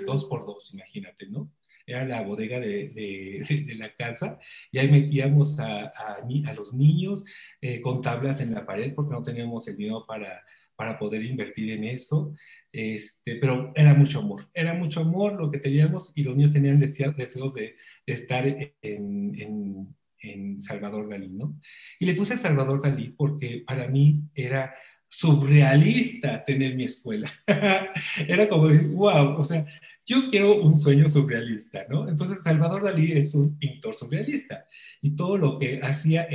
dos 0.04 0.24
por 0.24 0.44
dos, 0.44 0.72
imagínate, 0.74 1.28
¿no? 1.28 1.52
Era 1.86 2.04
la 2.04 2.22
bodega 2.22 2.58
de, 2.58 2.88
de, 2.88 3.74
la 3.76 3.94
casa 3.94 4.38
y 4.70 4.78
ahí 4.78 4.88
metíamos 4.90 5.58
a, 5.58 5.84
a, 5.86 6.18
a 6.46 6.54
los 6.54 6.74
niños 6.74 7.24
eh, 7.60 7.80
con 7.80 8.02
tablas 8.02 8.40
en 8.40 8.54
la 8.54 8.66
pared 8.66 8.92
porque 8.94 9.12
no 9.12 9.22
teníamos 9.22 9.66
el 9.68 9.76
dinero 9.76 10.04
para, 10.06 10.42
para 10.80 10.98
poder 10.98 11.22
invertir 11.24 11.72
en 11.72 11.84
eso. 11.84 12.34
Este, 12.72 13.36
pero 13.36 13.72
era 13.74 13.94
mucho 13.94 14.20
amor, 14.20 14.48
era 14.54 14.74
mucho 14.74 15.00
amor 15.00 15.34
lo 15.34 15.50
que 15.50 15.58
teníamos 15.58 16.12
y 16.14 16.22
los 16.22 16.36
niños 16.36 16.52
tenían 16.52 16.78
deseos 16.78 17.54
de, 17.54 17.76
estar 18.06 18.46
en, 18.46 19.96
en, 20.22 20.60
Salvador 20.60 21.08
Dalí, 21.08 21.30
¿no? 21.30 21.58
Y 21.98 22.06
le 22.06 22.14
puse 22.14 22.36
Salvador 22.36 22.82
Dalí 22.82 23.08
porque 23.16 23.64
para 23.66 23.88
mí 23.88 24.20
era 24.34 24.74
surrealista 25.08 26.44
tener 26.44 26.76
mi 26.76 26.84
escuela. 26.84 27.28
era 28.28 28.48
como, 28.48 28.68
wow, 28.92 29.36
o 29.38 29.44
sea, 29.44 29.66
yo 30.06 30.30
quiero 30.30 30.60
un 30.60 30.76
sueño 30.76 31.08
surrealista, 31.08 31.86
¿no? 31.88 32.08
Entonces 32.08 32.42
Salvador 32.42 32.84
Dalí 32.84 33.12
es 33.12 33.34
un 33.34 33.58
pintor 33.58 33.94
surrealista 33.94 34.66
y 35.00 35.16
todo 35.16 35.38
lo 35.38 35.58
que 35.58 35.80
hacía 35.82 36.28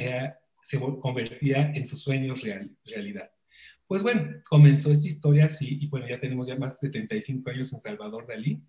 se 0.64 0.80
convertía 0.80 1.72
en 1.76 1.86
sus 1.86 2.02
sueños 2.02 2.42
real, 2.42 2.72
realidad. 2.84 3.30
Pues 3.88 4.02
bueno, 4.02 4.42
comenzó 4.50 4.92
esta 4.92 5.08
historia 5.08 5.46
así 5.46 5.78
y 5.80 5.88
bueno, 5.88 6.08
ya 6.08 6.20
tenemos 6.20 6.48
ya 6.48 6.56
más 6.56 6.80
de 6.80 6.90
35 6.90 7.50
años 7.52 7.72
en 7.72 7.80
Salvador 7.80 8.26
Dalí, 8.28 8.64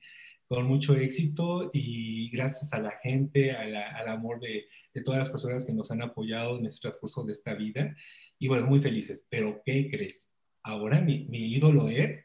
con 0.46 0.66
mucho 0.66 0.94
éxito 0.94 1.70
y 1.72 2.30
gracias 2.30 2.72
a 2.74 2.78
la 2.78 2.92
gente, 3.02 3.52
al 3.52 4.08
amor 4.08 4.40
de, 4.40 4.66
todas 5.02 5.18
las 5.18 5.30
personas 5.30 5.64
que 5.64 5.72
nos 5.72 5.90
han 5.90 6.02
apoyado 6.02 6.58
en 6.58 6.66
este 6.66 6.82
transcurso 6.82 7.24
de 7.24 7.32
esta 7.32 7.54
vida. 7.54 7.96
Y 8.38 8.48
bueno, 8.48 8.66
muy 8.66 8.78
felices. 8.78 9.26
Pero 9.30 9.62
¿qué 9.64 9.88
crees? 9.90 10.30
Ahora 10.62 11.00
mi, 11.00 11.26
mi 11.28 11.52
ídolo 11.52 11.88
es 11.88 12.22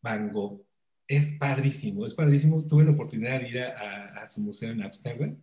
Van 0.00 0.32
Gogh. 0.32 0.64
Es 1.08 1.32
padrísimo, 1.32 2.06
es 2.06 2.14
padrísimo. 2.14 2.64
Tuve 2.64 2.84
la 2.84 2.92
oportunidad 2.92 3.40
de 3.40 3.48
ir 3.48 3.60
a, 3.60 4.22
a 4.22 4.26
su 4.26 4.40
museo 4.40 4.70
en 4.70 4.82
Amsterdam 4.82 5.36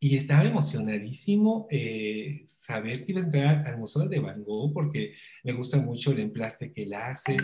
y 0.00 0.16
estaba 0.16 0.44
emocionadísimo 0.44 1.66
eh, 1.70 2.44
saber 2.46 3.04
que 3.04 3.12
iba 3.12 3.20
a 3.20 3.24
entrar 3.24 3.66
al 3.66 3.78
Museo 3.78 4.08
de 4.08 4.20
Van 4.20 4.44
Gogh 4.44 4.72
porque 4.72 5.14
me 5.42 5.52
gusta 5.52 5.78
mucho 5.78 6.12
el 6.12 6.20
emplaste 6.20 6.72
que 6.72 6.84
él 6.84 6.94
hace 6.94 7.36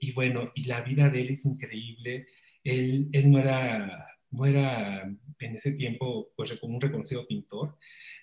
y 0.00 0.12
bueno, 0.12 0.50
y 0.54 0.64
la 0.64 0.80
vida 0.80 1.10
de 1.10 1.18
él 1.18 1.30
es 1.30 1.44
increíble. 1.44 2.26
Él, 2.64 3.08
él 3.12 3.30
no, 3.30 3.38
era, 3.38 4.06
no 4.30 4.46
era 4.46 5.02
en 5.02 5.54
ese 5.54 5.72
tiempo 5.72 6.32
pues 6.36 6.52
como 6.58 6.74
un 6.74 6.80
reconocido 6.80 7.26
pintor, 7.26 7.76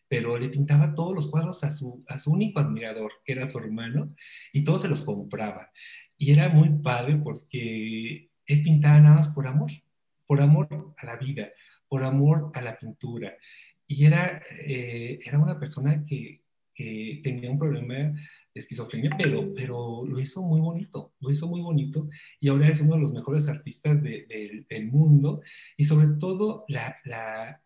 pero 0.07 0.39
le 0.39 0.49
pintaba 0.49 0.95
todos 0.95 1.13
los 1.13 1.29
cuadros 1.29 1.63
a 1.63 1.69
su, 1.71 2.03
a 2.07 2.17
su 2.17 2.31
único 2.31 2.59
admirador, 2.59 3.11
que 3.23 3.33
era 3.33 3.47
su 3.47 3.59
hermano, 3.59 4.07
y 4.53 4.63
todos 4.63 4.83
se 4.83 4.87
los 4.87 5.03
compraba. 5.03 5.71
Y 6.17 6.31
era 6.31 6.49
muy 6.49 6.69
padre 6.81 7.17
porque 7.17 8.29
él 8.45 8.63
pintaba 8.63 8.99
nada 8.99 9.15
más 9.17 9.27
por 9.27 9.47
amor, 9.47 9.69
por 10.25 10.41
amor 10.41 10.95
a 10.97 11.05
la 11.05 11.17
vida, 11.17 11.49
por 11.87 12.03
amor 12.03 12.51
a 12.53 12.61
la 12.61 12.77
pintura. 12.77 13.35
Y 13.87 14.05
era, 14.05 14.41
eh, 14.59 15.19
era 15.23 15.39
una 15.39 15.59
persona 15.59 16.05
que, 16.05 16.41
tenía 17.23 17.49
un 17.49 17.57
problema 17.57 17.95
de 17.95 18.13
esquizofrenia, 18.53 19.09
pero, 19.17 19.51
pero 19.55 20.05
lo 20.05 20.19
hizo 20.19 20.43
muy 20.43 20.61
bonito, 20.61 21.11
lo 21.19 21.31
hizo 21.31 21.47
muy 21.47 21.59
bonito 21.59 22.07
y 22.39 22.49
ahora 22.49 22.67
es 22.67 22.79
uno 22.81 22.93
de 22.93 23.01
los 23.01 23.13
mejores 23.13 23.47
artistas 23.47 24.03
del 24.03 24.91
mundo 24.91 25.41
y 25.75 25.85
sobre 25.85 26.09
todo 26.19 26.65
la, 26.67 26.97
la, 27.03 27.63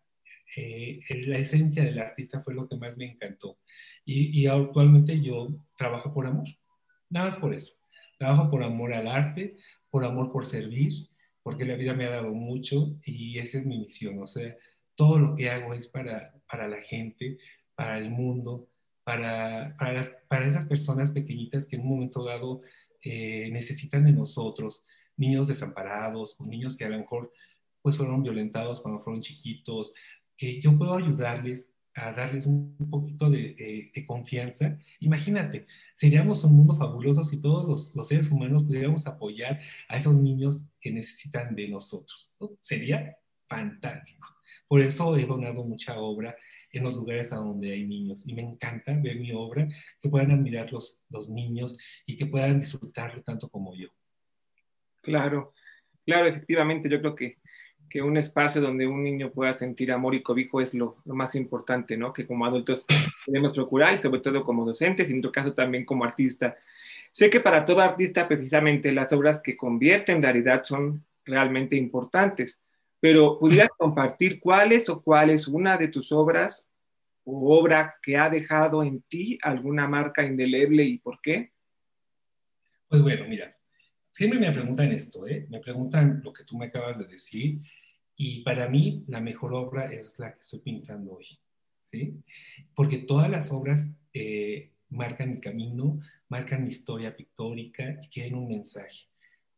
eh, 0.56 1.00
la, 1.26 1.36
esencia 1.36 1.84
del 1.84 1.98
artista 1.98 2.42
fue 2.42 2.54
lo 2.54 2.66
que 2.66 2.76
más 2.76 2.96
me 2.96 3.04
encantó. 3.04 3.58
Y, 4.06 4.40
y, 4.40 4.46
actualmente 4.46 5.20
yo 5.20 5.48
trabajo 5.76 6.14
por 6.14 6.26
amor, 6.26 6.48
nada 7.10 7.26
más 7.26 7.36
por 7.36 7.52
eso. 7.52 7.74
Trabajo 8.18 8.48
por 8.48 8.62
amor 8.62 8.94
al 8.94 9.08
arte, 9.08 9.56
por 9.90 10.06
amor 10.06 10.32
por 10.32 10.46
servir, 10.46 10.92
porque 11.42 11.64
la 11.64 11.76
vida 11.76 11.94
me 11.94 12.06
ha 12.06 12.10
dado 12.10 12.32
mucho 12.32 12.96
y 13.04 13.38
esa 13.38 13.58
es 13.58 13.66
mi 13.66 13.78
misión. 13.78 14.22
O 14.22 14.26
sea, 14.26 14.56
todo 14.94 15.18
lo 15.18 15.34
que 15.34 15.50
hago 15.50 15.74
es 15.74 15.88
para, 15.88 16.34
para 16.50 16.68
la 16.68 16.80
gente, 16.80 17.38
para 17.74 17.98
el 17.98 18.10
mundo, 18.10 18.68
para, 19.04 19.76
para, 19.78 20.02
para 20.28 20.46
esas 20.46 20.66
personas 20.66 21.10
pequeñitas 21.10 21.66
que 21.66 21.76
en 21.76 21.82
un 21.82 21.88
momento 21.88 22.24
dado 22.24 22.62
eh, 23.02 23.50
necesitan 23.50 24.04
de 24.04 24.12
nosotros, 24.12 24.84
niños 25.16 25.48
desamparados 25.48 26.36
o 26.38 26.46
niños 26.46 26.76
que 26.76 26.84
a 26.84 26.88
lo 26.88 26.98
mejor 26.98 27.32
pues 27.82 27.96
fueron 27.96 28.22
violentados 28.22 28.80
cuando 28.80 29.00
fueron 29.00 29.22
chiquitos, 29.22 29.92
que 30.36 30.60
yo 30.60 30.78
puedo 30.78 30.94
ayudarles 30.94 31.71
a 31.94 32.12
darles 32.12 32.46
un 32.46 32.76
poquito 32.90 33.28
de, 33.28 33.90
de, 33.94 34.06
confianza. 34.06 34.78
Imagínate, 35.00 35.66
seríamos 35.94 36.42
un 36.44 36.56
mundo 36.56 36.74
fabuloso 36.74 37.22
si 37.22 37.40
todos 37.40 37.68
los, 37.68 37.94
los, 37.94 38.08
seres 38.08 38.30
humanos 38.30 38.64
pudiéramos 38.64 39.06
apoyar 39.06 39.60
a 39.88 39.96
esos 39.96 40.14
niños 40.14 40.64
que 40.80 40.90
necesitan 40.90 41.54
de 41.54 41.68
nosotros. 41.68 42.32
Sería 42.60 43.16
fantástico. 43.46 44.28
Por 44.66 44.80
eso 44.80 45.16
he 45.16 45.26
donado 45.26 45.64
mucha 45.64 45.98
obra 45.98 46.34
en 46.72 46.84
los 46.84 46.94
lugares 46.94 47.32
a 47.32 47.36
donde 47.36 47.72
hay 47.72 47.86
niños 47.86 48.26
y 48.26 48.32
me 48.32 48.42
encanta 48.42 48.92
ver 48.94 49.20
mi 49.20 49.30
obra, 49.32 49.68
que 50.00 50.08
puedan 50.08 50.30
admirar 50.30 50.72
los, 50.72 50.98
los 51.10 51.28
niños 51.28 51.76
y 52.06 52.16
que 52.16 52.26
puedan 52.26 52.60
disfrutarlo 52.60 53.22
tanto 53.22 53.50
como 53.50 53.74
yo. 53.74 53.88
Claro, 55.02 55.52
claro, 56.06 56.28
efectivamente, 56.28 56.88
yo 56.88 57.00
creo 57.00 57.14
que 57.14 57.38
que 57.92 58.00
un 58.00 58.16
espacio 58.16 58.62
donde 58.62 58.86
un 58.86 59.02
niño 59.02 59.30
pueda 59.30 59.52
sentir 59.52 59.92
amor 59.92 60.14
y 60.14 60.22
cobijo 60.22 60.62
es 60.62 60.72
lo, 60.72 60.96
más 61.04 61.34
importante, 61.34 61.94
¿no? 61.94 62.10
Que 62.10 62.26
como 62.26 62.46
adultos 62.46 62.86
debemos 63.26 63.52
procurar 63.52 63.92
y 63.92 63.98
sobre 63.98 64.22
todo 64.22 64.42
como 64.42 64.64
docentes 64.64 65.10
y 65.10 65.12
en 65.12 65.20
tu 65.20 65.30
caso 65.30 65.52
también 65.52 65.84
como 65.84 66.02
artista. 66.02 66.56
Sé 67.10 67.28
que 67.28 67.40
para 67.40 67.66
todo 67.66 67.82
artista 67.82 68.26
precisamente 68.26 68.92
las 68.92 69.12
obras 69.12 69.42
que 69.42 69.58
convierten 69.58 70.16
en 70.16 70.22
realidad 70.22 70.64
son 70.64 71.04
realmente 71.26 71.76
importantes, 71.76 72.62
pero 72.98 73.38
¿pudieras 73.38 73.68
compartir 73.76 74.40
cuáles 74.40 74.88
o 74.88 75.02
cuál 75.02 75.28
es 75.28 75.46
una 75.46 75.76
de 75.76 75.88
tus 75.88 76.12
obras 76.12 76.70
o 77.24 77.58
obra 77.58 77.96
que 78.02 78.16
ha 78.16 78.30
dejado 78.30 78.82
en 78.82 79.02
ti 79.02 79.36
alguna 79.42 79.86
marca 79.86 80.24
indeleble 80.24 80.82
y 80.82 80.96
por 80.96 81.20
qué? 81.20 81.52
Pues 82.88 83.02
bueno, 83.02 83.26
mira, 83.28 83.54
siempre 84.10 84.40
me 84.40 84.50
preguntan 84.50 84.90
esto, 84.92 85.26
¿eh? 85.28 85.46
Me 85.50 85.60
preguntan 85.60 86.22
lo 86.24 86.32
que 86.32 86.44
tú 86.44 86.56
me 86.56 86.66
acabas 86.66 86.98
de 86.98 87.04
decir 87.04 87.60
y 88.24 88.42
para 88.42 88.68
mí 88.68 89.02
la 89.08 89.20
mejor 89.20 89.52
obra 89.52 89.92
es 89.92 90.20
la 90.20 90.32
que 90.32 90.38
estoy 90.38 90.60
pintando 90.60 91.14
hoy, 91.14 91.26
¿sí? 91.86 92.22
Porque 92.72 92.98
todas 92.98 93.28
las 93.28 93.50
obras 93.50 93.96
eh, 94.12 94.70
marcan 94.90 95.32
mi 95.34 95.40
camino, 95.40 95.98
marcan 96.28 96.62
mi 96.62 96.68
historia 96.68 97.16
pictórica 97.16 97.98
y 98.00 98.08
tienen 98.10 98.36
un 98.36 98.46
mensaje. 98.46 99.08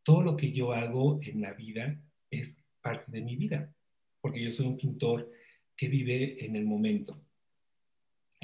Todo 0.03 0.23
lo 0.23 0.35
que 0.35 0.51
yo 0.51 0.73
hago 0.73 1.17
en 1.21 1.43
la 1.43 1.53
vida 1.53 2.01
es 2.31 2.65
parte 2.81 3.13
de 3.13 3.21
mi 3.21 3.37
vida, 3.37 3.71
porque 4.23 4.43
yo 4.43 4.51
soy 4.51 4.67
un 4.67 4.79
pintor 4.79 5.31
que 5.77 5.91
vive 5.91 6.43
en 6.43 6.57
el 6.57 6.65
momento. 6.65 7.21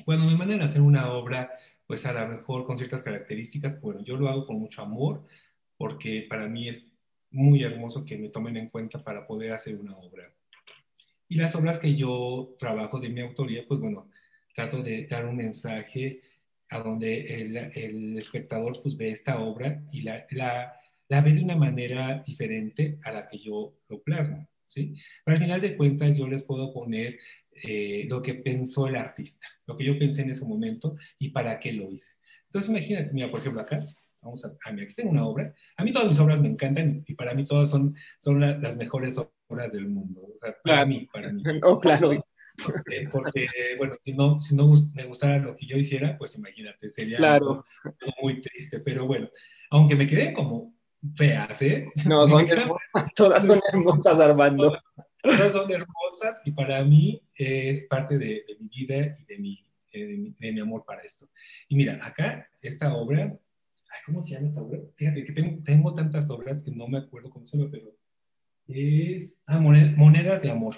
Cuando 0.05 0.27
me 0.27 0.37
mandan 0.37 0.61
a 0.61 0.67
hacer 0.67 0.83
una 0.83 1.15
obra, 1.15 1.51
pues 1.87 2.05
a 2.05 2.13
lo 2.13 2.29
mejor 2.29 2.67
con 2.67 2.77
ciertas 2.77 3.03
características, 3.03 3.81
bueno, 3.81 4.05
yo 4.05 4.19
lo 4.19 4.29
hago 4.29 4.47
con 4.47 4.59
mucho 4.59 4.83
amor, 4.83 5.25
porque 5.79 6.27
para 6.29 6.47
mí 6.47 6.69
es 6.69 6.93
muy 7.31 7.63
hermoso 7.63 8.05
que 8.05 8.19
me 8.19 8.29
tomen 8.29 8.57
en 8.57 8.69
cuenta 8.69 9.03
para 9.03 9.27
poder 9.27 9.53
hacer 9.53 9.77
una 9.77 9.97
obra. 9.97 10.33
Y 11.29 11.37
las 11.37 11.55
obras 11.55 11.79
que 11.79 11.95
yo 11.95 12.57
trabajo 12.59 12.99
de 12.99 13.09
mi 13.09 13.21
autoría, 13.21 13.65
pues 13.67 13.81
bueno, 13.81 14.11
trato 14.55 14.83
de 14.83 15.07
dar 15.07 15.27
un 15.27 15.37
mensaje 15.37 16.23
a 16.71 16.81
donde 16.81 17.43
el, 17.43 17.57
el 17.57 18.19
espectador 18.19 18.81
pues 18.83 18.97
ve 18.97 19.11
esta 19.11 19.41
obra 19.41 19.83
y 19.93 20.03
la, 20.03 20.27
la, 20.31 20.73
la, 21.09 21.21
ve 21.21 21.33
de 21.33 21.43
una 21.43 21.57
manera 21.57 22.23
diferente 22.27 22.99
a 23.05 23.13
la 23.13 23.29
que 23.29 23.39
yo 23.39 23.75
lo 23.89 24.03
plasmo, 24.03 24.49
¿sí? 24.67 24.95
Pero 25.25 25.37
al 25.37 25.43
final 25.43 25.61
de 25.61 25.77
cuentas 25.77 26.17
yo 26.17 26.29
les 26.29 26.45
puedo 26.45 26.73
poner 26.73 27.19
eh, 27.63 28.07
lo 28.09 28.23
que 28.23 28.35
pensó 28.35 28.87
el 28.87 28.97
artista, 28.97 29.47
lo 29.67 29.77
que 29.77 29.85
yo 29.85 29.99
pensé 29.99 30.23
en 30.23 30.31
ese 30.31 30.45
momento 30.45 30.97
y 31.19 31.31
para 31.31 31.59
qué 31.59 31.73
lo 31.73 31.91
hice. 31.93 32.13
Entonces 32.47 32.71
imagínate, 32.71 33.13
mira, 33.13 33.31
por 33.31 33.41
ejemplo 33.41 33.61
acá, 33.61 33.87
vamos 34.23 34.45
a, 34.45 34.53
a 34.65 34.73
mí 34.73 34.83
aquí 34.83 34.95
tengo 34.95 35.11
una 35.11 35.27
obra, 35.27 35.55
a 35.77 35.85
mí 35.85 35.93
todas 35.93 36.09
mis 36.09 36.19
obras 36.19 36.41
me 36.41 36.49
encantan 36.49 37.03
y 37.07 37.15
para 37.15 37.35
mí 37.35 37.45
todas 37.45 37.71
son, 37.71 37.95
son 38.19 38.41
la, 38.41 38.59
las 38.59 38.77
mejores 38.77 39.17
obras 39.49 39.73
del 39.73 39.89
mundo. 39.89 40.23
O 40.23 40.39
sea, 40.41 40.57
para 40.63 40.87
mí, 40.87 41.09
para 41.13 41.33
mí. 41.33 41.43
Oh, 41.63 41.79
claro. 41.79 42.11
Porque, 42.65 43.09
porque, 43.11 43.47
bueno, 43.79 43.97
si 44.03 44.13
no, 44.13 44.41
si 44.41 44.55
no 44.55 44.71
me 44.95 45.05
gustara 45.05 45.39
lo 45.39 45.57
que 45.57 45.67
yo 45.67 45.77
hiciera, 45.77 46.19
pues 46.19 46.37
imagínate, 46.37 46.91
sería 46.91 47.17
claro. 47.17 47.65
algo, 47.85 48.15
muy 48.23 48.41
triste. 48.41 48.81
Pero 48.81 49.07
bueno, 49.07 49.31
aunque 49.71 49.97
me 49.97 50.07
quedé 50.07 50.33
como 50.33 50.75
feas, 51.17 51.63
¿eh? 51.63 51.89
No, 52.07 52.27
son 52.27 52.47
hermosas, 52.49 53.15
todas 53.15 53.47
son 53.47 53.61
hermosas, 53.73 54.21
Armando. 54.21 54.77
Todas 55.23 55.53
son 55.53 55.71
hermosas 55.71 56.41
y 56.45 56.53
para 56.53 56.83
mí 56.85 57.23
es 57.35 57.87
parte 57.87 58.19
de, 58.19 58.45
de 58.47 58.57
mi 58.59 58.69
vida 58.69 59.15
y 59.19 59.25
de 59.25 59.39
mi, 59.39 59.67
de 59.93 60.07
mi, 60.07 60.35
de 60.39 60.53
mi 60.53 60.61
amor 60.61 60.85
para 60.87 61.03
esto. 61.03 61.29
Y 61.69 61.77
mira, 61.77 61.99
acá, 62.03 62.49
esta 62.63 62.95
obra, 62.95 63.39
ay, 63.91 63.99
¿cómo 64.07 64.23
se 64.23 64.35
llama 64.35 64.47
esta 64.47 64.63
obra? 64.63 64.81
Fíjate 64.97 65.25
que 65.25 65.33
tengo, 65.33 65.63
tengo 65.63 65.95
tantas 65.95 66.31
obras 66.31 66.63
que 66.63 66.71
no 66.71 66.89
me 66.89 66.99
acuerdo 66.99 67.31
cómo 67.31 67.47
se 67.47 67.59
llama, 67.59 67.71
pero 67.71 67.95
es 68.69 69.39
ah, 69.47 69.59
monedas 69.59 70.43
de 70.43 70.51
amor. 70.51 70.77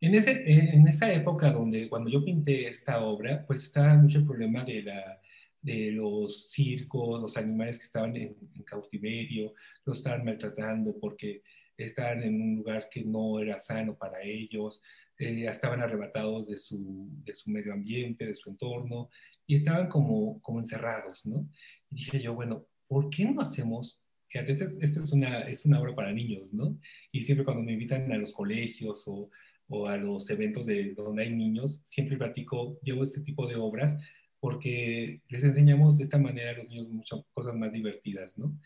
En, 0.00 0.14
ese, 0.14 0.42
en 0.46 0.86
esa 0.86 1.12
época 1.12 1.52
donde 1.52 1.88
cuando 1.88 2.08
yo 2.10 2.24
pinté 2.24 2.68
esta 2.68 3.04
obra, 3.04 3.44
pues 3.46 3.64
estaba 3.64 3.94
mucho 3.94 4.18
el 4.18 4.26
problema 4.26 4.62
de, 4.64 4.82
la, 4.82 5.20
de 5.60 5.90
los 5.92 6.50
circos, 6.50 7.20
los 7.20 7.36
animales 7.36 7.78
que 7.78 7.84
estaban 7.84 8.16
en, 8.16 8.36
en, 8.54 8.62
cautiverio, 8.62 9.54
los 9.84 9.98
estaban 9.98 10.24
maltratando 10.24 10.96
porque 11.00 11.42
estaban 11.76 12.22
en 12.22 12.40
un 12.40 12.56
lugar 12.56 12.88
que 12.88 13.04
no 13.04 13.40
era 13.40 13.58
sano 13.58 13.96
para 13.96 14.22
ellos, 14.22 14.80
eh, 15.18 15.46
estaban 15.48 15.80
arrebatados 15.80 16.46
de 16.46 16.58
su, 16.58 17.08
de 17.24 17.34
su 17.34 17.50
medio 17.50 17.72
ambiente, 17.72 18.24
de 18.24 18.34
su 18.34 18.50
entorno, 18.50 19.10
y 19.46 19.56
estaban 19.56 19.88
como, 19.88 20.40
como 20.42 20.60
encerrados, 20.60 21.26
¿no? 21.26 21.48
Dije 21.90 22.20
yo, 22.20 22.34
bueno, 22.34 22.66
¿por 22.86 23.10
qué 23.10 23.24
no 23.30 23.40
hacemos 23.40 24.02
Fíjate, 24.30 24.52
esta 24.52 25.00
es 25.00 25.12
una, 25.12 25.40
es 25.42 25.64
una 25.64 25.80
obra 25.80 25.94
para 25.94 26.12
niños, 26.12 26.52
¿no? 26.52 26.78
Y 27.12 27.20
siempre 27.20 27.46
cuando 27.46 27.62
me 27.62 27.72
invitan 27.72 28.12
a 28.12 28.18
los 28.18 28.32
colegios 28.32 29.04
o, 29.06 29.30
o 29.68 29.86
a 29.86 29.96
los 29.96 30.28
eventos 30.28 30.66
de 30.66 30.92
donde 30.94 31.22
hay 31.22 31.34
niños, 31.34 31.80
siempre 31.86 32.18
platico, 32.18 32.78
llevo 32.82 33.04
este 33.04 33.20
tipo 33.22 33.46
de 33.46 33.56
obras 33.56 33.96
porque 34.38 35.22
les 35.28 35.42
enseñamos 35.42 35.96
de 35.96 36.04
esta 36.04 36.18
manera 36.18 36.50
a 36.50 36.54
los 36.54 36.68
niños 36.68 36.88
muchas 36.88 37.20
cosas 37.32 37.54
más 37.56 37.72
divertidas, 37.72 38.36
¿no? 38.38 38.58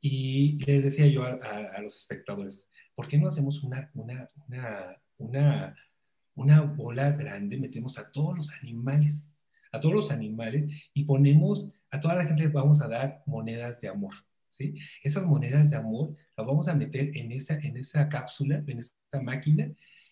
Y 0.00 0.62
les 0.64 0.84
decía 0.84 1.06
yo 1.06 1.22
a, 1.24 1.38
a, 1.42 1.76
a 1.76 1.80
los 1.80 1.96
espectadores, 1.96 2.68
¿por 2.94 3.08
qué 3.08 3.18
no 3.18 3.28
hacemos 3.28 3.62
una, 3.64 3.90
una, 3.94 4.28
una, 4.46 5.02
una, 5.16 5.76
una 6.34 6.60
bola 6.62 7.12
grande, 7.12 7.56
metemos 7.56 7.98
a 7.98 8.12
todos 8.12 8.36
los 8.36 8.50
animales, 8.62 9.32
a 9.72 9.80
todos 9.80 9.94
los 9.94 10.10
animales 10.10 10.70
y 10.94 11.04
ponemos, 11.04 11.70
a 11.90 12.00
toda 12.00 12.14
la 12.14 12.26
gente 12.26 12.42
les 12.42 12.52
vamos 12.52 12.80
a 12.80 12.88
dar 12.88 13.22
monedas 13.26 13.80
de 13.80 13.88
amor? 13.88 14.14
¿sí? 14.48 14.74
Esas 15.02 15.24
monedas 15.24 15.70
de 15.70 15.76
amor 15.76 16.14
las 16.36 16.46
vamos 16.46 16.68
a 16.68 16.74
meter 16.74 17.16
en 17.16 17.32
esa, 17.32 17.54
en 17.54 17.76
esa 17.76 18.08
cápsula, 18.08 18.62
en 18.66 18.78
esa 18.78 19.20
máquina, 19.22 19.70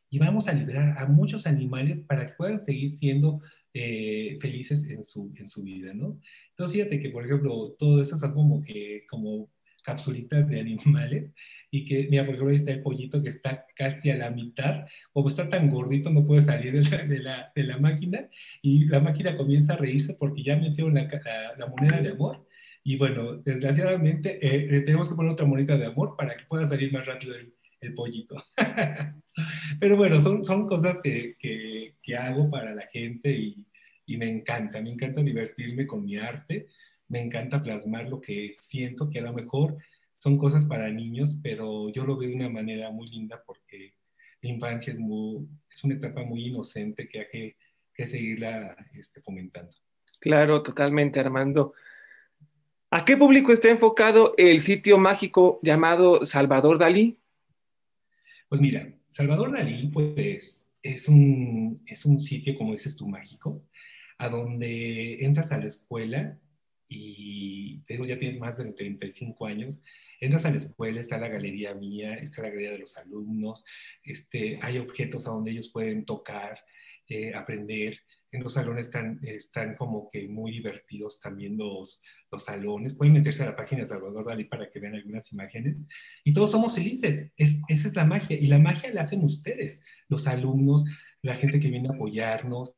y 0.09 0.18
vamos 0.18 0.48
a 0.48 0.53
liberar 0.53 0.96
a 0.98 1.07
muchos 1.07 1.46
animales 1.46 1.98
para 2.07 2.27
que 2.27 2.35
puedan 2.35 2.62
seguir 2.62 2.92
siendo 2.92 3.40
eh, 3.74 4.38
felices 4.40 4.85
en 4.88 5.05
su, 5.05 5.33
en 5.37 5.48
su 5.48 5.62
vida, 5.62 5.92
¿no? 5.92 6.20
Entonces, 6.51 6.77
fíjate 6.77 7.01
que, 7.01 7.11
por 7.11 7.27
ejemplo, 7.27 7.74
todo 7.79 8.01
eso 8.01 8.16
son 8.16 8.33
como 8.33 8.62
que, 8.62 9.05
como 9.09 9.51
capsulitas 9.87 10.49
de 10.49 10.61
animales 10.61 11.31
y 11.70 11.85
que, 11.85 12.09
mira, 12.11 12.25
por 12.25 12.35
ejemplo, 12.35 12.51
ahí 12.51 12.57
está 12.57 12.72
el 12.72 12.83
pollito 12.83 13.22
que 13.22 13.29
está 13.29 13.66
casi 13.77 14.11
a 14.11 14.16
la 14.16 14.31
mitad, 14.31 14.87
como 15.12 15.29
está 15.29 15.49
tan 15.49 15.70
gordito 15.70 16.11
no 16.11 16.27
puede 16.27 16.42
salir 16.42 16.72
de 16.72 16.90
la, 16.90 17.05
de 17.05 17.18
la, 17.20 17.53
de 17.55 17.62
la 17.62 17.79
máquina 17.79 18.29
y 18.62 18.87
la 18.87 18.99
máquina 19.01 19.37
comienza 19.37 19.75
a 19.75 19.77
reírse 19.77 20.14
porque 20.14 20.42
ya 20.42 20.57
metió 20.57 20.90
la, 20.90 21.09
la, 21.57 21.66
moneda 21.66 22.01
de 22.01 22.11
amor 22.11 22.46
y 22.83 22.99
bueno, 22.99 23.37
desgraciadamente 23.37 24.38
eh, 24.42 24.66
le 24.68 24.81
tenemos 24.81 25.09
que 25.09 25.14
poner 25.14 25.33
otra 25.33 25.46
moneda 25.46 25.77
de 25.77 25.87
amor 25.87 26.16
para 26.16 26.37
que 26.37 26.46
pueda 26.46 26.66
salir 26.66 26.92
más 26.92 27.07
rápido 27.07 27.37
el, 27.37 27.55
el 27.81 27.94
pollito. 27.94 28.37
Pero 29.81 29.96
bueno, 29.96 30.20
son, 30.20 30.44
son 30.44 30.66
cosas 30.66 31.01
que, 31.03 31.37
que, 31.38 31.94
que, 32.03 32.16
hago 32.16 32.51
para 32.51 32.75
la 32.75 32.87
gente 32.87 33.31
y, 33.31 33.66
y 34.07 34.16
me 34.16 34.29
encanta. 34.29 34.81
Me 34.81 34.90
encanta 34.90 35.22
divertirme 35.22 35.87
con 35.87 36.05
mi 36.05 36.16
arte. 36.16 36.68
Me 37.09 37.21
encanta 37.21 37.62
plasmar 37.62 38.09
lo 38.09 38.21
que 38.21 38.55
siento 38.59 39.09
que 39.11 39.21
a 39.21 39.23
lo 39.23 39.33
mejor 39.33 39.77
son 40.12 40.38
cosas 40.38 40.64
para 40.64 40.90
niños, 40.90 41.38
pero 41.42 41.90
yo 41.90 42.05
lo 42.05 42.16
veo 42.16 42.31
de 42.31 42.37
una 42.37 42.49
manera 42.49 42.90
muy 42.90 43.09
linda 43.09 43.42
porque 43.47 43.95
la 44.40 44.51
infancia 44.51 44.92
es, 44.92 44.99
muy, 44.99 45.47
es 45.71 45.85
una 45.85 45.95
etapa 45.95 46.23
muy 46.25 46.47
inocente 46.47 47.09
que 47.09 47.21
hay 47.21 47.27
que, 47.31 47.57
que 47.95 48.07
seguirla 48.07 48.77
este, 48.95 49.21
fomentando. 49.21 49.73
Claro, 50.21 50.62
totalmente, 50.62 51.21
Armando. 51.21 51.75
¿A 52.90 53.05
qué 53.05 53.16
público 53.16 53.53
está 53.53 53.69
enfocado 53.69 54.35
el 54.38 54.62
sitio 54.62 54.97
mágico 54.97 55.61
llamado 55.62 56.25
Salvador 56.25 56.79
Dalí? 56.79 57.19
Pues 58.49 58.61
mira, 58.61 58.88
Salvador 59.09 59.53
Dalí 59.53 59.88
pues, 59.88 60.73
es, 60.83 61.09
un, 61.09 61.83
es 61.87 62.07
un 62.07 62.21
sitio, 62.21 62.57
como 62.57 62.73
dices 62.73 62.97
tú, 62.97 63.09
mágico, 63.09 63.62
a 64.19 64.29
donde 64.29 65.25
entras 65.25 65.53
a 65.53 65.59
la 65.59 65.66
escuela 65.66 66.38
y 66.88 67.81
tengo 67.87 68.05
ya 68.05 68.18
más 68.38 68.59
de 68.59 68.72
35 68.72 69.46
años, 69.46 69.83
entras 70.20 70.46
a 70.46 70.51
la 70.51 70.57
escuela, 70.57 71.01
está 71.01 71.18
la 71.18 71.29
galería 71.29 71.75
mía, 71.75 72.14
está 72.14 72.42
la 72.42 72.51
galería 72.51 72.72
de 72.72 72.79
los 72.79 72.96
alumnos, 72.96 73.64
este, 74.03 74.59
hay 74.62 74.79
objetos 74.79 75.27
a 75.27 75.31
donde 75.31 75.51
ellos 75.51 75.70
pueden 75.70 76.05
tocar, 76.05 76.59
eh, 77.09 77.35
aprender, 77.35 78.01
en 78.37 78.42
los 78.42 78.55
salones 78.55 78.87
están, 78.87 79.18
están 79.22 79.77
como 79.77 80.11
que 80.11 80.29
muy 80.29 80.53
divertidos 80.53 81.20
también 81.20 81.57
los, 81.57 82.03
los 82.31 82.44
salones. 82.44 82.94
Pueden 82.94 83.14
meterse 83.14 83.42
a 83.42 83.46
la 83.46 83.57
página 83.57 83.83
de 83.83 83.88
Salvador 83.88 84.27
Dalí 84.27 84.44
para 84.44 84.70
que 84.70 84.81
vean 84.81 84.94
algunas 84.94 85.33
imágenes. 85.33 85.85
Y 86.25 86.33
todos 86.33 86.51
somos 86.51 86.75
felices. 86.75 87.31
Es, 87.37 87.62
esa 87.68 87.88
es 87.88 87.96
la 87.96 88.05
magia. 88.05 88.37
Y 88.38 88.46
la 88.46 88.59
magia 88.59 88.92
la 88.92 89.03
hacen 89.03 89.25
ustedes, 89.25 89.83
los 90.09 90.27
alumnos, 90.27 90.85
la 91.22 91.37
gente 91.37 91.61
que 91.61 91.68
viene 91.68 91.88
a 91.88 91.92
apoyarnos. 91.92 92.77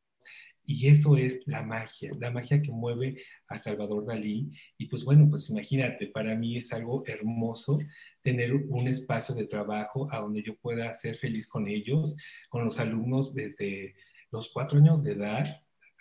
Y 0.70 0.88
eso 0.88 1.16
es 1.16 1.40
la 1.46 1.62
magia, 1.62 2.12
la 2.20 2.30
magia 2.30 2.60
que 2.60 2.70
mueve 2.70 3.22
a 3.48 3.58
Salvador 3.58 4.04
Dalí. 4.04 4.50
Y 4.76 4.84
pues 4.84 5.02
bueno, 5.02 5.26
pues 5.30 5.48
imagínate, 5.48 6.08
para 6.08 6.36
mí 6.36 6.58
es 6.58 6.74
algo 6.74 7.02
hermoso 7.06 7.78
tener 8.20 8.52
un 8.52 8.86
espacio 8.86 9.34
de 9.34 9.46
trabajo 9.46 10.12
a 10.12 10.20
donde 10.20 10.42
yo 10.42 10.56
pueda 10.56 10.94
ser 10.94 11.16
feliz 11.16 11.48
con 11.48 11.68
ellos, 11.68 12.16
con 12.50 12.66
los 12.66 12.78
alumnos 12.78 13.34
desde 13.34 13.94
los 14.30 14.50
cuatro 14.50 14.78
años 14.78 15.02
de 15.04 15.12
edad, 15.12 15.46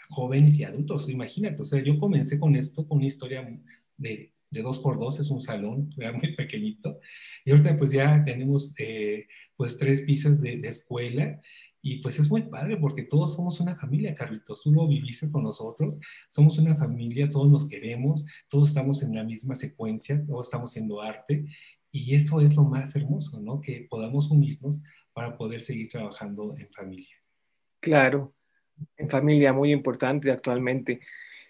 jóvenes 0.10 0.60
y 0.60 0.65
adultos, 0.65 1.08
imagínate, 1.08 1.62
o 1.62 1.65
sea, 1.65 1.82
yo 1.82 1.97
comencé 1.97 2.38
con 2.38 2.58
esto, 2.58 2.86
con 2.86 2.97
una 2.97 3.08
historia 3.08 3.47
de, 3.95 4.34
de 4.49 4.62
dos 4.62 4.80
por 4.80 4.99
dos, 4.99 5.17
es 5.17 5.30
un 5.30 5.39
salón 5.39 5.89
muy 6.21 6.36
pequeñito, 6.36 6.99
y 7.45 7.51
ahorita 7.51 7.77
pues 7.77 7.91
ya 7.91 8.21
tenemos 8.25 8.73
eh, 8.77 9.27
pues 9.58 9.77
tres 9.77 10.01
pisos 10.01 10.39
de, 10.39 10.62
escuela, 10.63 11.41
y 11.82 12.02
pues 12.02 12.20
es 12.20 12.30
muy 12.30 12.44
padre 12.44 12.78
porque 12.78 13.04
todos 13.04 13.36
somos 13.36 13.60
una 13.60 13.76
familia, 13.76 14.16
Carlitos, 14.16 14.62
tú 14.62 14.72
lo 14.72 14.88
viviste 14.88 15.32
con 15.32 15.44
nosotros, 15.44 15.98
somos 16.30 16.58
una 16.58 16.76
familia, 16.76 17.30
todos 17.30 17.50
nos 17.50 17.68
queremos, 17.68 18.26
todos 18.50 18.70
estamos 18.70 19.04
en 19.04 19.16
la 19.16 19.24
misma 19.24 19.56
secuencia, 19.56 20.24
todos 20.26 20.48
estamos 20.48 20.72
haciendo 20.72 21.02
arte, 21.02 21.46
y 21.92 22.16
eso 22.16 22.42
es 22.42 22.56
lo 22.56 22.63
más 22.63 22.96
hermoso, 22.96 23.40
¿no? 23.42 23.62
Que 23.62 23.88
podamos 23.90 24.30
unirnos 24.30 24.80
para 25.13 25.38
poder 25.38 25.62
seguir 25.62 25.90
trabajando 25.90 26.56
en 26.58 26.70
familia. 26.72 27.16
Claro, 27.80 28.34
en 28.98 29.10
familia, 29.10 29.54
muy 29.54 29.72
importante 29.72 30.32
actualmente. 30.32 31.00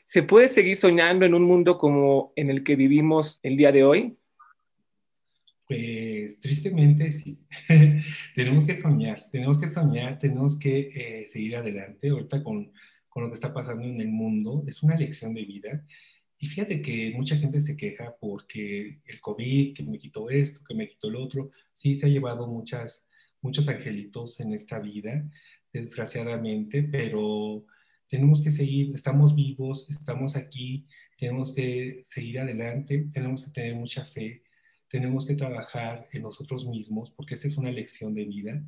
¿Se 0.06 0.24
puede 0.24 0.48
seguir 0.48 0.78
soñando 0.78 1.26
en 1.26 1.34
un 1.34 1.44
mundo 1.44 1.78
como 1.78 2.32
en 2.36 2.50
el 2.50 2.64
que 2.64 2.76
vivimos 2.76 3.40
el 3.44 3.58
día 3.58 3.72
de 3.72 3.84
hoy? 3.84 4.18
Pues 5.68 6.40
tristemente 6.40 7.12
sí. 7.12 7.40
tenemos 8.36 8.66
que 8.66 8.76
soñar, 8.76 9.30
tenemos 9.32 9.60
que 9.60 9.68
soñar, 9.68 10.18
tenemos 10.18 10.58
que 10.58 10.90
eh, 10.94 11.28
seguir 11.28 11.58
adelante. 11.58 12.10
Ahorita 12.10 12.44
con, 12.44 12.72
con 13.10 13.24
lo 13.24 13.30
que 13.30 13.36
está 13.36 13.54
pasando 13.54 13.84
en 13.84 14.00
el 14.00 14.08
mundo, 14.08 14.64
es 14.68 14.82
una 14.82 14.96
lección 14.96 15.34
de 15.34 15.44
vida. 15.44 15.86
Y 16.40 16.48
fíjate 16.48 16.82
que 16.82 17.12
mucha 17.16 17.36
gente 17.36 17.60
se 17.62 17.76
queja 17.76 18.16
porque 18.20 19.02
el 19.06 19.20
COVID, 19.20 19.74
que 19.74 19.84
me 19.84 19.98
quitó 19.98 20.30
esto, 20.30 20.62
que 20.66 20.76
me 20.76 20.88
quitó 20.88 21.10
el 21.10 21.16
otro, 21.16 21.52
sí 21.74 21.96
se 21.96 22.06
ha 22.06 22.10
llevado 22.10 22.48
muchas, 22.48 23.10
muchos 23.42 23.68
angelitos 23.68 24.40
en 24.40 24.54
esta 24.54 24.80
vida, 24.80 25.28
desgraciadamente, 25.74 26.84
pero 26.84 27.66
tenemos 28.08 28.42
que 28.42 28.52
seguir, 28.52 28.94
estamos 28.94 29.36
vivos, 29.36 29.88
estamos 29.90 30.36
aquí, 30.36 30.86
tenemos 31.18 31.54
que 31.54 32.02
seguir 32.04 32.40
adelante, 32.40 33.08
tenemos 33.12 33.44
que 33.44 33.52
tener 33.52 33.76
mucha 33.76 34.06
fe, 34.06 34.44
tenemos 34.90 35.26
que 35.26 35.36
trabajar 35.36 36.08
en 36.12 36.22
nosotros 36.24 36.66
mismos, 36.68 37.12
porque 37.12 37.36
esta 37.36 37.48
es 37.48 37.58
una 37.58 37.72
lección 37.72 38.14
de 38.14 38.26
vida, 38.26 38.64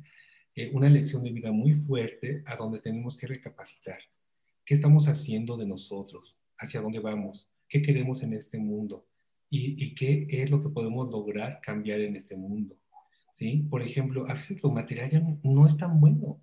eh, 0.54 0.70
una 0.74 0.90
lección 0.90 1.22
de 1.22 1.30
vida 1.30 1.52
muy 1.52 1.74
fuerte 1.74 2.42
a 2.46 2.56
donde 2.56 2.80
tenemos 2.80 3.16
que 3.16 3.26
recapacitar. 3.26 3.98
¿Qué 4.64 4.74
estamos 4.74 5.08
haciendo 5.08 5.56
de 5.56 5.66
nosotros? 5.66 6.38
¿Hacia 6.58 6.80
dónde 6.80 7.00
vamos? 7.00 7.50
¿Qué 7.68 7.80
queremos 7.82 8.22
en 8.22 8.34
este 8.34 8.58
mundo? 8.58 9.06
¿Y, 9.48 9.82
y 9.84 9.94
qué 9.94 10.26
es 10.28 10.50
lo 10.50 10.62
que 10.62 10.68
podemos 10.68 11.10
lograr 11.10 11.60
cambiar 11.60 12.00
en 12.00 12.16
este 12.16 12.36
mundo? 12.36 12.76
¿Sí? 13.32 13.66
Por 13.70 13.82
ejemplo, 13.82 14.26
a 14.28 14.34
veces 14.34 14.62
lo 14.62 14.70
material 14.70 15.38
no 15.42 15.66
es 15.66 15.76
tan 15.76 16.00
bueno. 16.00 16.40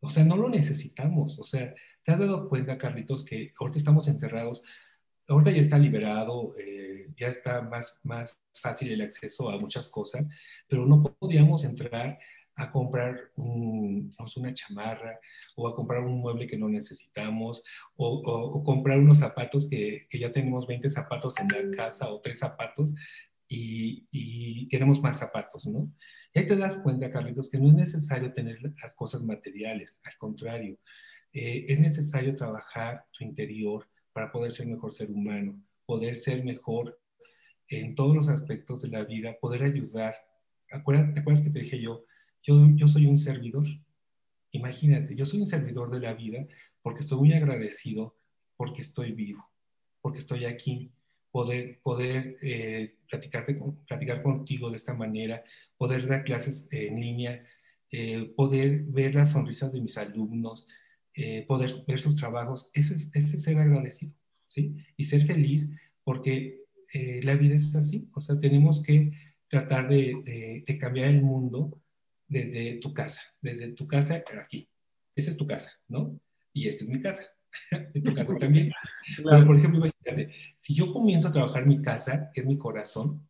O 0.00 0.10
sea, 0.10 0.24
no 0.24 0.36
lo 0.36 0.48
necesitamos. 0.48 1.38
O 1.38 1.44
sea, 1.44 1.74
¿te 2.04 2.12
has 2.12 2.18
dado 2.18 2.48
cuenta, 2.48 2.78
Carlitos, 2.78 3.24
que 3.24 3.52
ahorita 3.58 3.78
estamos 3.78 4.08
encerrados? 4.08 4.62
Ahorita 5.26 5.50
ya 5.50 5.60
está 5.60 5.78
liberado, 5.78 6.54
eh, 6.58 6.77
ya 7.18 7.28
está 7.28 7.62
más, 7.62 7.98
más 8.02 8.40
fácil 8.52 8.92
el 8.92 9.02
acceso 9.02 9.50
a 9.50 9.58
muchas 9.58 9.88
cosas, 9.88 10.28
pero 10.68 10.86
no 10.86 11.02
podíamos 11.02 11.64
entrar 11.64 12.18
a 12.58 12.72
comprar 12.72 13.30
una 13.36 14.52
chamarra 14.52 15.20
o 15.54 15.68
a 15.68 15.76
comprar 15.76 16.02
un 16.02 16.20
mueble 16.20 16.46
que 16.46 16.58
no 16.58 16.68
necesitamos 16.68 17.62
o, 17.96 18.64
comprar 18.64 18.98
unos 18.98 19.18
zapatos 19.18 19.68
que, 19.68 20.06
que, 20.10 20.18
ya 20.18 20.32
tenemos 20.32 20.66
20 20.66 20.88
zapatos 20.88 21.34
en 21.38 21.48
la 21.48 21.76
casa 21.76 22.10
o 22.10 22.20
tres 22.20 22.40
zapatos 22.40 22.94
y, 23.46 24.06
y, 24.10 24.66
queremos 24.68 25.00
más 25.00 25.18
zapatos, 25.18 25.66
¿no? 25.68 25.90
Y 26.34 26.40
ahí 26.40 26.46
te 26.46 26.56
das 26.56 26.78
cuenta, 26.78 27.10
Carlitos, 27.10 27.48
que 27.48 27.58
no 27.58 27.68
es 27.68 27.74
necesario 27.74 28.32
tener 28.32 28.58
las 28.82 28.94
cosas 28.94 29.22
materiales, 29.22 30.00
al 30.04 30.16
contrario, 30.18 30.78
eh, 31.32 31.66
es 31.68 31.80
necesario 31.80 32.34
trabajar 32.34 33.04
tu 33.12 33.24
interior 33.24 33.88
para 34.12 34.32
poder 34.32 34.52
ser 34.52 34.66
mejor 34.66 34.92
ser 34.92 35.10
humano, 35.10 35.62
poder 35.86 36.16
ser 36.16 36.44
mejor 36.44 37.00
en 37.68 37.94
todos 37.94 38.14
los 38.14 38.28
aspectos 38.28 38.82
de 38.82 38.88
la 38.88 39.04
vida, 39.04 39.36
poder 39.40 39.62
ayudar. 39.62 40.14
¿Te 40.68 40.76
acuerdas 40.76 41.42
que 41.42 41.50
te 41.50 41.60
dije 41.60 41.80
yo, 41.80 42.04
yo, 42.42 42.88
soy 42.88 43.06
un 43.06 43.18
servidor. 43.18 43.66
Imagínate, 44.52 45.14
yo 45.14 45.24
soy 45.24 45.40
un 45.40 45.46
servidor 45.46 45.90
de 45.90 46.00
la 46.00 46.14
vida 46.14 46.46
porque 46.82 47.00
estoy 47.00 47.18
muy 47.18 47.32
agradecido 47.32 48.16
porque 48.56 48.80
estoy 48.80 49.12
vivo, 49.12 49.46
porque 50.00 50.18
estoy 50.18 50.44
aquí, 50.44 50.90
poder, 51.30 51.80
poder 51.82 52.36
eh, 52.40 52.96
platicar 53.08 54.22
contigo 54.22 54.70
de 54.70 54.76
esta 54.76 54.94
manera, 54.94 55.44
poder 55.76 56.08
dar 56.08 56.24
clases 56.24 56.66
en 56.70 57.00
línea, 57.00 57.46
eh, 57.90 58.32
poder 58.36 58.82
ver 58.84 59.14
las 59.14 59.32
sonrisas 59.32 59.72
de 59.72 59.80
mis 59.80 59.96
alumnos, 59.96 60.66
eh, 61.14 61.44
poder 61.46 61.70
ver 61.86 62.00
sus 62.00 62.16
trabajos, 62.16 62.70
eso 62.72 62.94
es, 62.94 63.10
es, 63.12 63.42
ser 63.42 63.58
agradecido, 63.58 64.12
¿sí? 64.46 64.76
Y 64.96 65.04
ser 65.04 65.24
feliz 65.26 65.70
porque 66.02 66.57
la 66.92 67.36
vida 67.36 67.54
es 67.54 67.74
así, 67.76 68.08
o 68.14 68.20
sea, 68.20 68.38
tenemos 68.40 68.82
que 68.82 69.12
tratar 69.48 69.88
de, 69.88 70.62
de 70.66 70.78
cambiar 70.78 71.08
el 71.08 71.22
mundo 71.22 71.80
desde 72.26 72.74
tu 72.76 72.92
casa, 72.92 73.20
desde 73.40 73.68
tu 73.72 73.86
casa 73.86 74.22
aquí. 74.40 74.68
Esa 75.14 75.30
es 75.30 75.36
tu 75.36 75.46
casa, 75.46 75.72
¿no? 75.88 76.20
Y 76.52 76.68
esta 76.68 76.84
es 76.84 76.90
mi 76.90 77.00
casa. 77.00 77.24
en 77.70 78.02
tu 78.02 78.14
casa 78.14 78.36
también. 78.38 78.72
Pero, 79.16 79.46
por 79.46 79.56
ejemplo, 79.56 79.78
imagínate, 79.78 80.34
si 80.56 80.74
yo 80.74 80.92
comienzo 80.92 81.28
a 81.28 81.32
trabajar 81.32 81.66
mi 81.66 81.82
casa, 81.82 82.30
que 82.32 82.40
es 82.42 82.46
mi 82.46 82.58
corazón, 82.58 83.28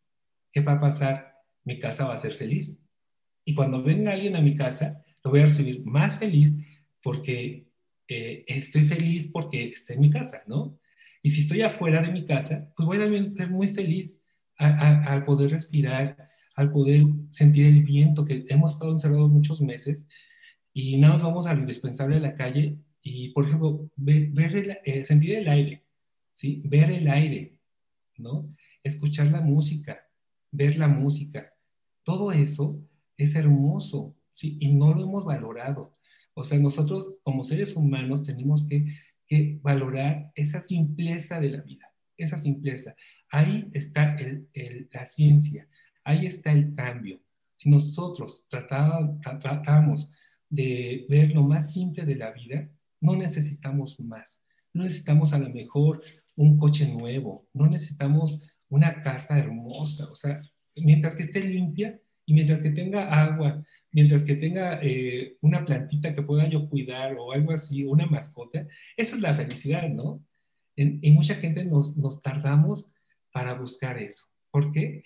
¿qué 0.52 0.60
va 0.60 0.72
a 0.72 0.80
pasar? 0.80 1.34
Mi 1.64 1.78
casa 1.78 2.06
va 2.06 2.14
a 2.14 2.18
ser 2.18 2.32
feliz. 2.32 2.80
Y 3.44 3.54
cuando 3.54 3.82
venga 3.82 4.12
alguien 4.12 4.36
a 4.36 4.42
mi 4.42 4.56
casa, 4.56 5.04
lo 5.24 5.30
voy 5.30 5.40
a 5.40 5.44
recibir 5.44 5.84
más 5.84 6.18
feliz 6.18 6.56
porque 7.02 7.66
eh, 8.06 8.44
estoy 8.46 8.84
feliz 8.84 9.28
porque 9.28 9.68
está 9.68 9.94
en 9.94 10.00
mi 10.00 10.10
casa, 10.10 10.42
¿no? 10.46 10.78
Y 11.28 11.30
si 11.30 11.42
estoy 11.42 11.60
afuera 11.60 12.00
de 12.00 12.10
mi 12.10 12.24
casa, 12.24 12.72
pues 12.74 12.86
voy 12.86 12.96
a 12.96 13.28
ser 13.28 13.50
muy 13.50 13.68
feliz 13.68 14.18
al 14.56 15.26
poder 15.26 15.50
respirar, 15.50 16.30
al 16.54 16.72
poder 16.72 17.04
sentir 17.28 17.66
el 17.66 17.82
viento, 17.82 18.24
que 18.24 18.46
hemos 18.48 18.72
estado 18.72 18.92
encerrados 18.92 19.30
muchos 19.30 19.60
meses 19.60 20.08
y 20.72 20.96
nada 20.96 21.12
más 21.12 21.22
vamos 21.22 21.46
a 21.46 21.52
lo 21.52 21.60
indispensable 21.60 22.14
de 22.14 22.22
la 22.22 22.34
calle 22.34 22.78
y, 23.02 23.28
por 23.32 23.44
ejemplo, 23.44 23.90
ver, 23.94 24.80
eh, 24.86 25.04
sentir 25.04 25.34
el 25.34 25.48
aire, 25.50 25.84
¿sí? 26.32 26.62
Ver 26.64 26.92
el 26.92 27.06
aire, 27.08 27.58
¿no? 28.16 28.48
Escuchar 28.82 29.26
la 29.26 29.42
música, 29.42 30.08
ver 30.50 30.78
la 30.78 30.88
música. 30.88 31.52
Todo 32.04 32.32
eso 32.32 32.80
es 33.18 33.34
hermoso, 33.34 34.16
¿sí? 34.32 34.56
Y 34.60 34.72
no 34.72 34.94
lo 34.94 35.02
hemos 35.02 35.26
valorado. 35.26 35.94
O 36.32 36.42
sea, 36.42 36.58
nosotros 36.58 37.16
como 37.22 37.44
seres 37.44 37.76
humanos 37.76 38.22
tenemos 38.22 38.66
que, 38.66 38.96
que 39.28 39.58
valorar 39.62 40.32
esa 40.34 40.60
simpleza 40.60 41.38
de 41.38 41.50
la 41.50 41.60
vida, 41.60 41.92
esa 42.16 42.38
simpleza. 42.38 42.96
Ahí 43.30 43.68
está 43.72 44.16
el, 44.16 44.48
la 44.90 45.04
ciencia, 45.04 45.68
Ahí 46.08 46.24
está 46.24 46.52
el 46.52 46.72
cambio. 46.72 47.20
Si 47.58 47.68
nosotros 47.68 48.42
tratamos 48.48 50.10
de 50.48 51.04
ver 51.10 51.34
lo 51.34 51.42
más 51.42 51.70
simple 51.70 52.06
de 52.06 52.16
la 52.16 52.32
vida, 52.32 52.70
no 52.98 53.14
necesitamos 53.14 54.00
más. 54.00 54.42
No 54.72 54.84
necesitamos 54.84 55.34
a 55.34 55.38
lo 55.38 55.50
mejor 55.50 56.02
un 56.34 56.56
coche 56.56 56.90
nuevo, 56.90 57.46
no 57.52 57.66
necesitamos 57.66 58.38
una 58.70 59.02
casa 59.02 59.38
hermosa, 59.38 60.10
o 60.10 60.14
sea, 60.14 60.40
mientras 60.76 61.14
que 61.14 61.24
esté 61.24 61.42
limpia 61.42 62.00
y 62.24 62.32
mientras 62.32 62.62
que 62.62 62.70
tenga 62.70 63.22
agua, 63.22 63.62
mientras 63.92 64.24
que 64.24 64.37
tenga 64.37 64.79
eh, 64.83 65.37
una 65.40 65.64
plantita 65.64 66.14
que 66.14 66.22
pueda 66.22 66.48
yo 66.48 66.68
cuidar 66.68 67.16
o 67.18 67.33
algo 67.33 67.53
así, 67.53 67.85
una 67.85 68.07
mascota, 68.07 68.66
eso 68.96 69.16
es 69.16 69.22
la 69.22 69.35
felicidad, 69.35 69.88
¿no? 69.88 70.22
y 70.81 71.11
mucha 71.11 71.35
gente 71.35 71.64
nos, 71.64 71.96
nos 71.96 72.22
tardamos 72.22 72.88
para 73.33 73.55
buscar 73.55 73.98
eso. 73.98 74.27
¿Por 74.53 74.70
qué? 74.70 75.03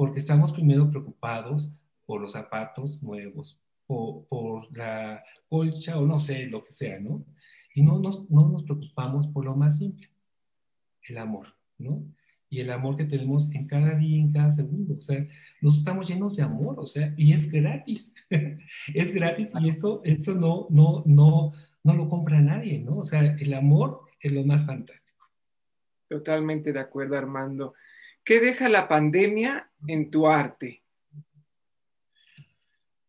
porque 0.00 0.18
estamos 0.18 0.50
primero 0.50 0.90
preocupados 0.90 1.70
por 2.06 2.22
los 2.22 2.32
zapatos 2.32 3.02
nuevos, 3.02 3.60
o 3.86 4.24
por 4.30 4.74
la 4.74 5.22
colcha 5.46 5.98
o 5.98 6.06
no 6.06 6.18
sé, 6.18 6.46
lo 6.46 6.64
que 6.64 6.72
sea, 6.72 6.98
¿no? 6.98 7.22
Y 7.74 7.82
no 7.82 7.98
nos, 7.98 8.30
no 8.30 8.48
nos 8.48 8.62
preocupamos 8.62 9.26
por 9.26 9.44
lo 9.44 9.54
más 9.54 9.76
simple, 9.76 10.08
el 11.06 11.18
amor, 11.18 11.48
¿no? 11.76 12.02
Y 12.50 12.60
el 12.60 12.70
amor 12.72 12.96
que 12.96 13.04
tenemos 13.04 13.48
en 13.52 13.66
cada 13.66 13.94
día, 13.94 14.18
en 14.18 14.32
cada 14.32 14.50
segundo. 14.50 14.96
O 14.98 15.00
sea, 15.00 15.24
nos 15.60 15.78
estamos 15.78 16.08
llenos 16.08 16.36
de 16.36 16.42
amor, 16.42 16.74
o 16.78 16.84
sea, 16.84 17.14
y 17.16 17.32
es 17.32 17.50
gratis. 17.50 18.12
es 18.94 19.14
gratis 19.14 19.52
y 19.60 19.68
eso, 19.68 20.02
eso 20.04 20.34
no, 20.34 20.66
no, 20.68 21.04
no, 21.06 21.52
no 21.84 21.94
lo 21.94 22.08
compra 22.08 22.40
nadie, 22.40 22.80
¿no? 22.80 22.98
O 22.98 23.04
sea, 23.04 23.20
el 23.20 23.54
amor 23.54 24.02
es 24.20 24.32
lo 24.32 24.44
más 24.44 24.66
fantástico. 24.66 25.24
Totalmente 26.08 26.72
de 26.72 26.80
acuerdo, 26.80 27.16
Armando. 27.16 27.74
¿Qué 28.24 28.40
deja 28.40 28.68
la 28.68 28.88
pandemia 28.88 29.70
en 29.86 30.10
tu 30.10 30.26
arte? 30.26 30.82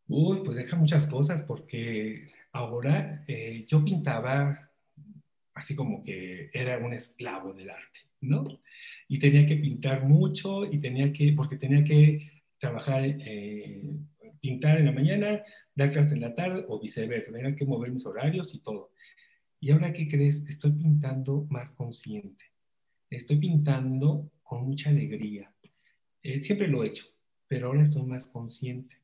Uy, 0.07 0.41
pues 0.43 0.57
deja 0.57 0.77
muchas 0.77 1.07
cosas 1.07 1.41
porque 1.41 2.27
ahora 2.51 3.23
eh, 3.27 3.65
yo 3.67 3.83
pintaba 3.83 4.70
así 5.61 5.75
como 5.75 6.03
que 6.03 6.49
era 6.53 6.79
un 6.79 6.93
esclavo 6.93 7.53
del 7.53 7.69
arte, 7.69 7.99
¿no? 8.21 8.61
Y 9.07 9.19
tenía 9.19 9.45
que 9.45 9.57
pintar 9.57 10.07
mucho 10.07 10.65
y 10.65 10.79
tenía 10.79 11.13
que, 11.13 11.33
porque 11.33 11.55
tenía 11.55 11.83
que 11.83 12.19
trabajar, 12.57 13.03
eh, 13.05 13.95
pintar 14.39 14.79
en 14.79 14.87
la 14.87 14.91
mañana, 14.91 15.43
dar 15.75 15.91
clases 15.91 16.13
en 16.13 16.21
la 16.21 16.33
tarde 16.33 16.65
o 16.67 16.79
viceversa, 16.79 17.31
tenía 17.31 17.55
que 17.55 17.65
mover 17.65 17.91
mis 17.91 18.05
horarios 18.07 18.53
y 18.55 18.59
todo. 18.59 18.91
Y 19.59 19.69
ahora, 19.69 19.93
¿qué 19.93 20.07
crees? 20.07 20.49
Estoy 20.49 20.71
pintando 20.71 21.45
más 21.51 21.71
consciente. 21.71 22.45
Estoy 23.11 23.37
pintando 23.37 24.31
con 24.41 24.65
mucha 24.65 24.89
alegría. 24.89 25.53
Eh, 26.23 26.41
siempre 26.41 26.67
lo 26.67 26.83
he 26.83 26.87
hecho, 26.87 27.05
pero 27.47 27.67
ahora 27.67 27.83
estoy 27.83 28.03
más 28.03 28.25
consciente 28.25 28.97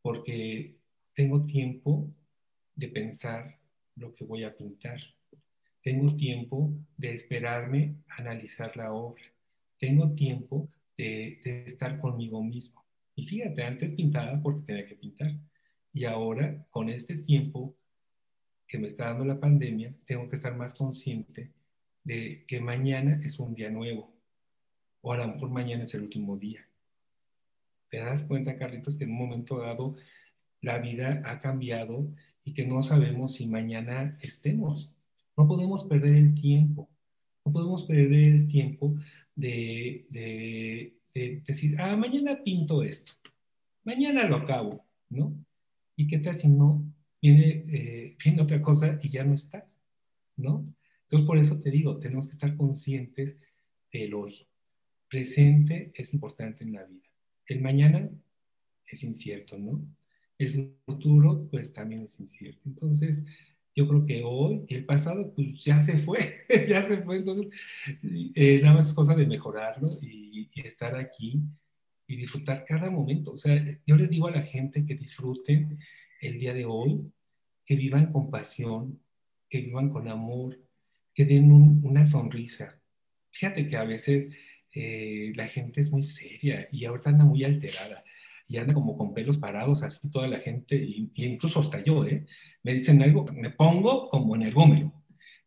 porque 0.00 0.76
tengo 1.14 1.44
tiempo 1.44 2.10
de 2.74 2.88
pensar 2.88 3.58
lo 3.96 4.14
que 4.14 4.24
voy 4.24 4.44
a 4.44 4.56
pintar. 4.56 4.98
Tengo 5.82 6.14
tiempo 6.16 6.72
de 6.96 7.14
esperarme 7.14 7.96
a 8.08 8.20
analizar 8.20 8.76
la 8.76 8.92
obra. 8.92 9.22
Tengo 9.78 10.12
tiempo 10.14 10.68
de, 10.96 11.40
de 11.44 11.64
estar 11.64 11.98
conmigo 11.98 12.42
mismo. 12.42 12.84
Y 13.14 13.26
fíjate, 13.26 13.62
antes 13.62 13.94
pintaba 13.94 14.40
porque 14.42 14.66
tenía 14.66 14.84
que 14.84 14.94
pintar. 14.94 15.32
Y 15.92 16.04
ahora, 16.04 16.66
con 16.70 16.88
este 16.88 17.16
tiempo 17.16 17.74
que 18.66 18.78
me 18.78 18.86
está 18.86 19.06
dando 19.06 19.24
la 19.24 19.40
pandemia, 19.40 19.94
tengo 20.06 20.28
que 20.28 20.36
estar 20.36 20.54
más 20.54 20.74
consciente 20.74 21.50
de 22.04 22.44
que 22.46 22.60
mañana 22.60 23.20
es 23.24 23.38
un 23.38 23.54
día 23.54 23.70
nuevo 23.70 24.14
o 25.02 25.12
a 25.12 25.18
lo 25.18 25.28
mejor 25.28 25.50
mañana 25.50 25.82
es 25.82 25.94
el 25.94 26.02
último 26.02 26.36
día. 26.36 26.66
¿Te 27.88 27.98
das 27.98 28.24
cuenta, 28.24 28.56
Carlitos, 28.56 28.96
que 28.96 29.04
en 29.04 29.10
un 29.10 29.18
momento 29.18 29.58
dado 29.58 29.96
la 30.60 30.78
vida 30.78 31.22
ha 31.24 31.40
cambiado 31.40 32.08
y 32.44 32.54
que 32.54 32.66
no 32.66 32.82
sabemos 32.82 33.34
si 33.34 33.46
mañana 33.46 34.16
estemos? 34.20 34.92
No 35.36 35.46
podemos 35.46 35.84
perder 35.84 36.16
el 36.16 36.34
tiempo. 36.34 36.88
No 37.44 37.52
podemos 37.52 37.84
perder 37.84 38.32
el 38.32 38.48
tiempo 38.48 38.94
de, 39.34 40.06
de 40.10 41.42
decir, 41.46 41.76
ah, 41.80 41.96
mañana 41.96 42.42
pinto 42.42 42.82
esto. 42.82 43.12
Mañana 43.84 44.24
lo 44.24 44.36
acabo, 44.36 44.84
¿no? 45.08 45.34
¿Y 45.96 46.06
qué 46.06 46.18
tal 46.18 46.36
si 46.36 46.48
no? 46.48 46.84
viene, 47.20 47.64
eh, 47.68 48.16
viene 48.24 48.42
otra 48.42 48.60
cosa 48.62 48.98
y 49.02 49.10
ya 49.10 49.24
no 49.24 49.34
estás, 49.34 49.80
¿no? 50.36 50.74
Entonces, 51.02 51.26
por 51.26 51.38
eso 51.38 51.60
te 51.60 51.70
digo, 51.70 51.98
tenemos 51.98 52.26
que 52.26 52.32
estar 52.32 52.56
conscientes 52.56 53.40
del 53.92 54.14
hoy. 54.14 54.46
Presente 55.08 55.90
es 55.94 56.14
importante 56.14 56.62
en 56.62 56.72
la 56.72 56.84
vida. 56.84 57.08
El 57.46 57.60
mañana 57.60 58.08
es 58.86 59.02
incierto, 59.02 59.58
¿no? 59.58 59.84
El 60.38 60.76
futuro, 60.86 61.48
pues 61.50 61.72
también 61.72 62.02
es 62.02 62.18
incierto. 62.20 62.60
Entonces, 62.64 63.24
yo 63.74 63.86
creo 63.88 64.04
que 64.04 64.22
hoy 64.24 64.64
el 64.68 64.84
pasado, 64.84 65.32
pues 65.34 65.64
ya 65.64 65.80
se 65.82 65.98
fue, 65.98 66.18
ya 66.68 66.82
se 66.82 66.98
fue. 66.98 67.16
Entonces, 67.16 67.48
eh, 68.34 68.60
nada 68.62 68.74
más 68.74 68.88
es 68.88 68.94
cosa 68.94 69.14
de 69.14 69.26
mejorarlo 69.26 69.98
y, 70.00 70.48
y, 70.54 70.66
estar 70.66 70.96
aquí 70.96 71.40
y 72.06 72.16
disfrutar 72.16 72.64
cada 72.64 72.90
momento. 72.90 73.32
O 73.32 73.36
sea, 73.36 73.80
yo 73.86 73.96
les 73.96 74.10
digo 74.10 74.26
a 74.26 74.32
la 74.32 74.42
gente 74.42 74.84
que 74.84 74.94
disfruten 74.94 75.78
el 76.20 76.38
día 76.38 76.52
de 76.54 76.64
hoy, 76.64 77.00
que 77.64 77.76
vivan 77.76 78.12
con 78.12 78.30
pasión, 78.30 79.00
que 79.48 79.60
vivan 79.62 79.90
con 79.90 80.08
amor, 80.08 80.58
que 81.14 81.24
den 81.24 81.52
un, 81.52 81.80
una 81.84 82.04
sonrisa. 82.04 82.80
Fíjate 83.30 83.68
que 83.68 83.76
a 83.76 83.84
veces 83.84 84.28
eh, 84.72 85.32
la 85.34 85.46
gente 85.46 85.80
es 85.80 85.90
muy 85.90 86.02
seria 86.02 86.68
y 86.70 86.84
ahorita 86.84 87.10
anda 87.10 87.24
muy 87.24 87.44
alterada 87.44 88.04
y 88.50 88.58
anda 88.58 88.74
como 88.74 88.98
con 88.98 89.14
pelos 89.14 89.38
parados, 89.38 89.84
así 89.84 90.10
toda 90.10 90.26
la 90.26 90.40
gente, 90.40 90.74
y, 90.74 91.12
y 91.14 91.24
incluso 91.24 91.60
hasta 91.60 91.84
yo, 91.84 92.04
¿eh? 92.04 92.26
me 92.64 92.74
dicen 92.74 93.00
algo, 93.00 93.24
me 93.32 93.50
pongo 93.50 94.10
como 94.10 94.34
en 94.34 94.42
el 94.42 94.52
gómelo, 94.52 94.92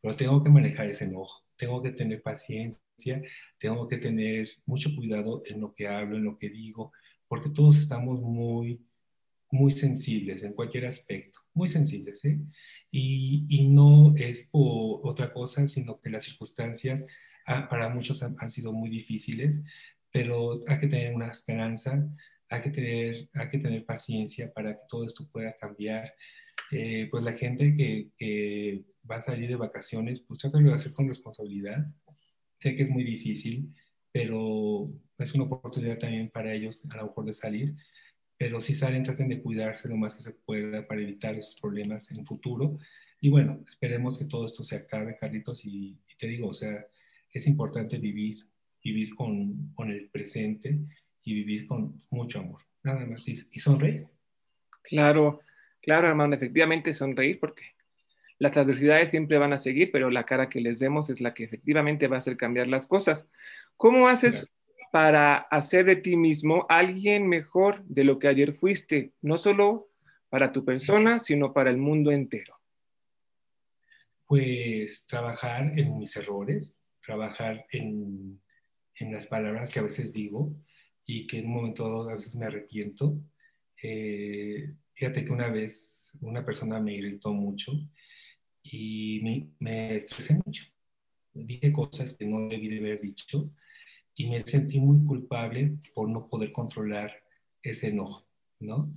pero 0.01 0.15
tengo 0.15 0.41
que 0.41 0.49
manejar 0.49 0.89
ese 0.89 1.03
enojo, 1.03 1.43
tengo 1.57 1.81
que 1.81 1.91
tener 1.91 2.21
paciencia, 2.21 3.21
tengo 3.59 3.89
que 3.89 3.97
tener 3.97 4.47
mucho 4.65 4.95
cuidado 4.95 5.43
en 5.45 5.59
lo 5.59 5.73
que 5.73 5.85
hablo, 5.85 6.15
en 6.15 6.23
lo 6.23 6.37
que 6.37 6.49
digo, 6.49 6.93
porque 7.27 7.49
todos 7.49 7.77
estamos 7.77 8.21
muy, 8.21 8.81
muy 9.51 9.71
sensibles 9.71 10.41
en 10.41 10.53
cualquier 10.53 10.85
aspecto, 10.85 11.41
muy 11.53 11.67
sensibles, 11.67 12.23
¿eh? 12.23 12.39
y, 12.89 13.45
y, 13.49 13.67
no 13.67 14.13
es 14.15 14.47
por 14.49 15.01
otra 15.03 15.33
cosa, 15.33 15.67
sino 15.67 15.99
que 15.99 16.09
las 16.09 16.23
circunstancias 16.23 17.05
ah, 17.47 17.67
para 17.67 17.89
muchos 17.89 18.23
han, 18.23 18.37
han 18.39 18.49
sido 18.49 18.71
muy 18.71 18.89
difíciles, 18.89 19.61
pero 20.09 20.61
hay 20.67 20.77
que 20.77 20.87
tener 20.87 21.13
una 21.13 21.27
esperanza, 21.27 22.07
hay 22.53 22.61
que 22.61 22.69
tener, 22.69 23.29
hay 23.33 23.49
que 23.49 23.57
tener 23.57 23.83
paciencia 23.83 24.53
para 24.53 24.73
que 24.73 24.81
todo 24.87 25.05
esto 25.05 25.27
pueda 25.31 25.53
cambiar. 25.53 26.13
Eh, 26.71 27.07
pues 27.09 27.23
la 27.23 27.33
gente 27.33 27.75
que, 27.75 28.11
que, 28.15 28.83
va 29.09 29.17
a 29.17 29.21
salir 29.21 29.49
de 29.49 29.55
vacaciones, 29.55 30.21
pues 30.21 30.39
trata 30.39 30.59
de 30.59 30.71
hacer 30.71 30.93
con 30.93 31.07
responsabilidad. 31.07 31.87
Sé 32.59 32.75
que 32.75 32.83
es 32.83 32.91
muy 32.91 33.03
difícil, 33.03 33.73
pero 34.11 34.89
es 35.17 35.33
una 35.33 35.45
oportunidad 35.45 35.97
también 35.97 36.29
para 36.29 36.53
ellos 36.53 36.85
a 36.89 36.97
lo 36.97 37.07
mejor 37.07 37.25
de 37.25 37.33
salir. 37.33 37.75
Pero 38.37 38.61
si 38.61 38.73
salen, 38.73 39.03
traten 39.03 39.29
de 39.29 39.41
cuidarse 39.41 39.89
lo 39.89 39.97
más 39.97 40.13
que 40.13 40.21
se 40.21 40.33
pueda 40.33 40.87
para 40.87 41.01
evitar 41.01 41.35
esos 41.35 41.59
problemas 41.59 42.11
en 42.11 42.19
el 42.19 42.25
futuro. 42.25 42.77
Y 43.19 43.29
bueno, 43.29 43.63
esperemos 43.67 44.17
que 44.17 44.25
todo 44.25 44.45
esto 44.45 44.63
se 44.63 44.75
acabe, 44.75 45.17
Carlitos. 45.17 45.65
Y, 45.65 45.99
y 46.07 46.15
te 46.19 46.27
digo, 46.27 46.49
o 46.49 46.53
sea, 46.53 46.85
es 47.31 47.47
importante 47.47 47.97
vivir, 47.97 48.47
vivir 48.83 49.15
con, 49.15 49.73
con 49.73 49.89
el 49.89 50.09
presente 50.09 50.79
y 51.23 51.33
vivir 51.33 51.67
con 51.67 51.99
mucho 52.11 52.39
amor. 52.39 52.61
Nada 52.83 53.05
más. 53.05 53.27
Y, 53.27 53.31
y 53.51 53.59
sonreír. 53.59 54.07
Claro, 54.83 55.39
claro, 55.81 56.07
hermano, 56.07 56.35
efectivamente 56.35 56.93
sonreír 56.93 57.39
porque 57.39 57.63
las 58.39 58.57
adversidades 58.57 59.09
siempre 59.09 59.37
van 59.37 59.53
a 59.53 59.59
seguir, 59.59 59.91
pero 59.91 60.09
la 60.09 60.25
cara 60.25 60.49
que 60.49 60.59
les 60.59 60.79
demos 60.79 61.09
es 61.09 61.21
la 61.21 61.33
que 61.33 61.45
efectivamente 61.45 62.07
va 62.07 62.17
a 62.17 62.19
hacer 62.19 62.35
cambiar 62.35 62.67
las 62.67 62.87
cosas. 62.87 63.25
¿Cómo 63.77 64.09
haces 64.09 64.47
claro. 64.47 64.89
para 64.91 65.35
hacer 65.35 65.85
de 65.85 65.95
ti 65.95 66.17
mismo 66.17 66.65
alguien 66.67 67.27
mejor 67.27 67.83
de 67.85 68.03
lo 68.03 68.19
que 68.19 68.27
ayer 68.27 68.53
fuiste? 68.53 69.13
No 69.21 69.37
solo 69.37 69.89
para 70.29 70.51
tu 70.51 70.65
persona, 70.65 71.19
sino 71.19 71.53
para 71.53 71.69
el 71.69 71.77
mundo 71.77 72.11
entero. 72.11 72.59
Pues 74.25 75.05
trabajar 75.07 75.79
en 75.79 75.97
mis 75.97 76.15
errores, 76.17 76.83
trabajar 77.05 77.65
en, 77.71 78.41
en 78.95 79.13
las 79.13 79.27
palabras 79.27 79.69
que 79.69 79.79
a 79.79 79.83
veces 79.83 80.11
digo, 80.11 80.53
y 81.05 81.27
que 81.27 81.39
en 81.39 81.47
un 81.47 81.53
momento 81.53 82.09
a 82.09 82.13
veces 82.13 82.35
me 82.35 82.45
arrepiento. 82.45 83.17
Eh, 83.81 84.73
fíjate 84.93 85.25
que 85.25 85.31
una 85.31 85.49
vez 85.49 86.11
una 86.21 86.45
persona 86.45 86.79
me 86.79 86.93
irritó 86.93 87.33
mucho 87.33 87.73
y 88.63 89.19
me, 89.23 89.49
me, 89.59 89.97
estresé 89.97 90.39
mucho. 90.45 90.65
Dije 91.33 91.73
cosas 91.73 92.15
que 92.15 92.25
no 92.25 92.47
debí 92.47 92.67
de 92.69 92.79
haber 92.79 93.01
dicho 93.01 93.51
y 94.15 94.27
me 94.27 94.41
sentí 94.41 94.79
muy 94.79 95.03
culpable 95.05 95.77
por 95.93 96.09
no 96.09 96.27
poder 96.29 96.51
controlar 96.51 97.11
ese 97.61 97.89
enojo, 97.89 98.25
¿no? 98.59 98.93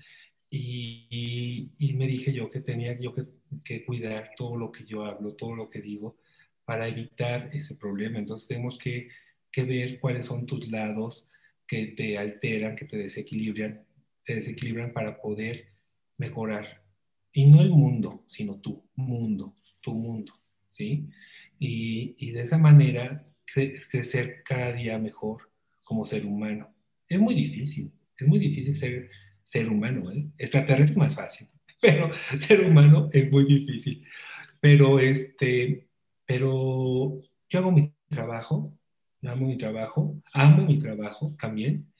Y, 0.50 1.06
y, 1.10 1.70
y 1.78 1.94
me 1.94 2.06
dije 2.06 2.32
yo 2.32 2.50
que 2.50 2.60
tenía 2.60 2.98
yo 3.00 3.14
que, 3.14 3.26
que, 3.64 3.84
cuidar 3.84 4.32
todo 4.36 4.56
lo 4.56 4.70
que 4.70 4.84
yo 4.84 5.04
hablo, 5.04 5.34
todo 5.34 5.56
lo 5.56 5.68
que 5.68 5.80
digo, 5.80 6.18
para 6.64 6.86
evitar 6.86 7.50
ese 7.52 7.74
problema. 7.76 8.18
Entonces 8.18 8.46
tenemos 8.46 8.78
que, 8.78 9.08
que 9.50 9.64
ver 9.64 9.98
cuáles 9.98 10.26
son 10.26 10.46
tus 10.46 10.70
lados, 10.70 11.26
que 11.66 11.88
te 11.88 12.18
alteran, 12.18 12.76
que 12.76 12.84
te 12.84 12.96
desequilibran, 12.96 13.84
te 14.24 14.36
desequilibran 14.36 14.92
para 14.92 15.20
poder 15.20 15.68
mejorar. 16.18 16.84
Y 17.32 17.46
no 17.46 17.60
el 17.60 17.70
mundo, 17.70 18.24
sino 18.26 18.60
tu 18.60 18.88
mundo, 18.94 19.54
tu 19.80 19.92
mundo, 19.92 20.32
¿sí? 20.68 21.08
Y, 21.58 22.14
y 22.18 22.32
de 22.32 22.42
esa 22.42 22.58
manera 22.58 23.24
cre 23.44 23.72
crecer 23.90 24.42
cada 24.44 24.72
día 24.72 24.98
mejor 24.98 25.50
como 25.84 26.04
ser 26.04 26.24
humano. 26.24 26.74
Es 27.08 27.20
muy 27.20 27.34
difícil, 27.34 27.92
es 28.16 28.26
muy 28.26 28.38
difícil 28.38 28.76
ser 28.76 29.08
ser 29.46 29.68
humano, 29.68 30.10
¿eh? 30.10 30.26
Extraterrestre 30.36 30.92
es 30.92 30.98
más 30.98 31.14
fácil, 31.14 31.48
pero 31.80 32.10
ser 32.38 32.66
humano 32.66 33.08
es 33.12 33.30
muy 33.30 33.44
difícil. 33.44 34.04
Pero 34.60 34.98
este, 34.98 35.86
pero 36.26 37.16
yo 37.48 37.58
hago 37.58 37.70
mi 37.70 37.92
trabajo, 38.08 38.76
amo 39.28 39.46
mi 39.46 39.56
trabajo, 39.56 40.20
amo 40.32 40.66
mi 40.66 40.78
trabajo 40.78 41.34
también. 41.38 41.92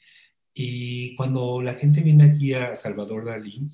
Y 0.54 1.14
cuando 1.16 1.60
la 1.62 1.74
gente 1.74 2.00
viene 2.00 2.24
aquí 2.24 2.54
a 2.54 2.74
Salvador 2.74 3.24
Dalí, 3.26 3.66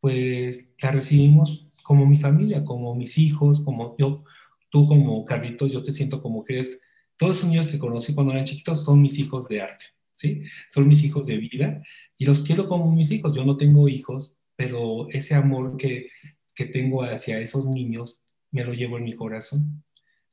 pues 0.00 0.68
la 0.80 0.92
recibimos 0.92 1.68
como 1.82 2.06
mi 2.06 2.16
familia, 2.16 2.64
como 2.64 2.94
mis 2.94 3.18
hijos, 3.18 3.60
como 3.60 3.96
yo, 3.96 4.24
tú 4.70 4.86
como 4.86 5.24
Carlitos, 5.24 5.72
yo 5.72 5.82
te 5.82 5.92
siento 5.92 6.22
como 6.22 6.44
que 6.44 6.54
eres, 6.54 6.80
todos 7.16 7.42
los 7.42 7.44
niños 7.44 7.68
que 7.68 7.78
conocí 7.78 8.14
cuando 8.14 8.32
eran 8.32 8.44
chiquitos 8.44 8.84
son 8.84 9.00
mis 9.00 9.18
hijos 9.18 9.48
de 9.48 9.62
arte, 9.62 9.86
¿sí? 10.12 10.42
Son 10.70 10.86
mis 10.88 11.02
hijos 11.04 11.26
de 11.26 11.38
vida 11.38 11.82
y 12.18 12.26
los 12.26 12.42
quiero 12.42 12.68
como 12.68 12.90
mis 12.92 13.10
hijos. 13.10 13.34
Yo 13.34 13.44
no 13.44 13.56
tengo 13.56 13.88
hijos, 13.88 14.38
pero 14.56 15.08
ese 15.10 15.34
amor 15.34 15.76
que, 15.76 16.08
que 16.54 16.66
tengo 16.66 17.02
hacia 17.02 17.38
esos 17.38 17.66
niños 17.66 18.22
me 18.50 18.64
lo 18.64 18.72
llevo 18.72 18.98
en 18.98 19.04
mi 19.04 19.14
corazón. 19.14 19.84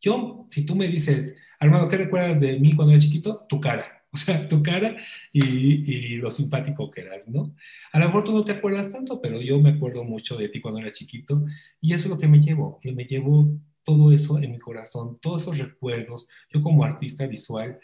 Yo, 0.02 0.48
si 0.50 0.66
tú 0.66 0.76
me 0.76 0.88
dices, 0.88 1.38
Armando, 1.60 1.88
¿qué 1.88 1.98
recuerdas 1.98 2.40
de 2.40 2.60
mí 2.60 2.76
cuando 2.76 2.92
era 2.92 3.02
chiquito? 3.02 3.46
Tu 3.48 3.62
cara, 3.62 4.04
o 4.12 4.18
sea, 4.18 4.50
tu 4.50 4.64
cara 4.64 4.96
y, 5.32 6.16
lo 6.16 6.32
simpático 6.32 6.90
que 6.90 7.02
eras, 7.02 7.30
¿no? 7.30 7.56
A 7.94 8.00
lo 8.00 8.06
mejor 8.06 8.24
tú 8.24 8.34
no 8.34 8.44
te 8.44 8.52
acuerdas 8.52 8.92
tanto, 8.92 9.22
pero 9.22 9.40
yo 9.40 9.60
me 9.60 9.70
acuerdo 9.70 10.04
mucho 10.04 10.36
de 10.38 10.50
ti 10.50 10.60
cuando 10.60 10.80
era 10.80 10.92
chiquito 10.92 11.46
y 11.80 11.94
eso 11.94 12.06
es 12.06 12.10
lo 12.10 12.18
que 12.18 12.28
me 12.28 12.40
llevo, 12.40 12.80
que 12.80 12.92
me 12.94 13.06
llevo 13.06 13.52
todo 13.84 14.12
eso 14.12 14.40
en 14.40 14.52
mi 14.52 14.58
corazón, 14.58 15.20
todos 15.22 15.44
esos 15.44 15.60
recuerdos. 15.60 16.28
Yo 16.52 16.62
como 16.62 16.84
artista 16.84 17.28
visual, 17.28 17.80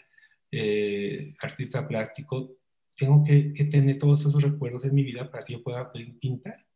eh, 0.50 1.34
artista 1.40 1.86
plástico, 1.86 2.56
tengo 2.96 3.22
que, 3.22 3.52
que, 3.52 3.64
tener 3.64 3.96
todos 3.96 4.20
esos 4.20 4.42
recuerdos 4.42 4.84
en 4.84 4.94
mi 4.94 5.04
vida 5.04 5.30
para 5.30 5.44
que 5.44 5.52
yo 5.52 5.62
pueda 5.62 5.92
pintar, 5.92 6.66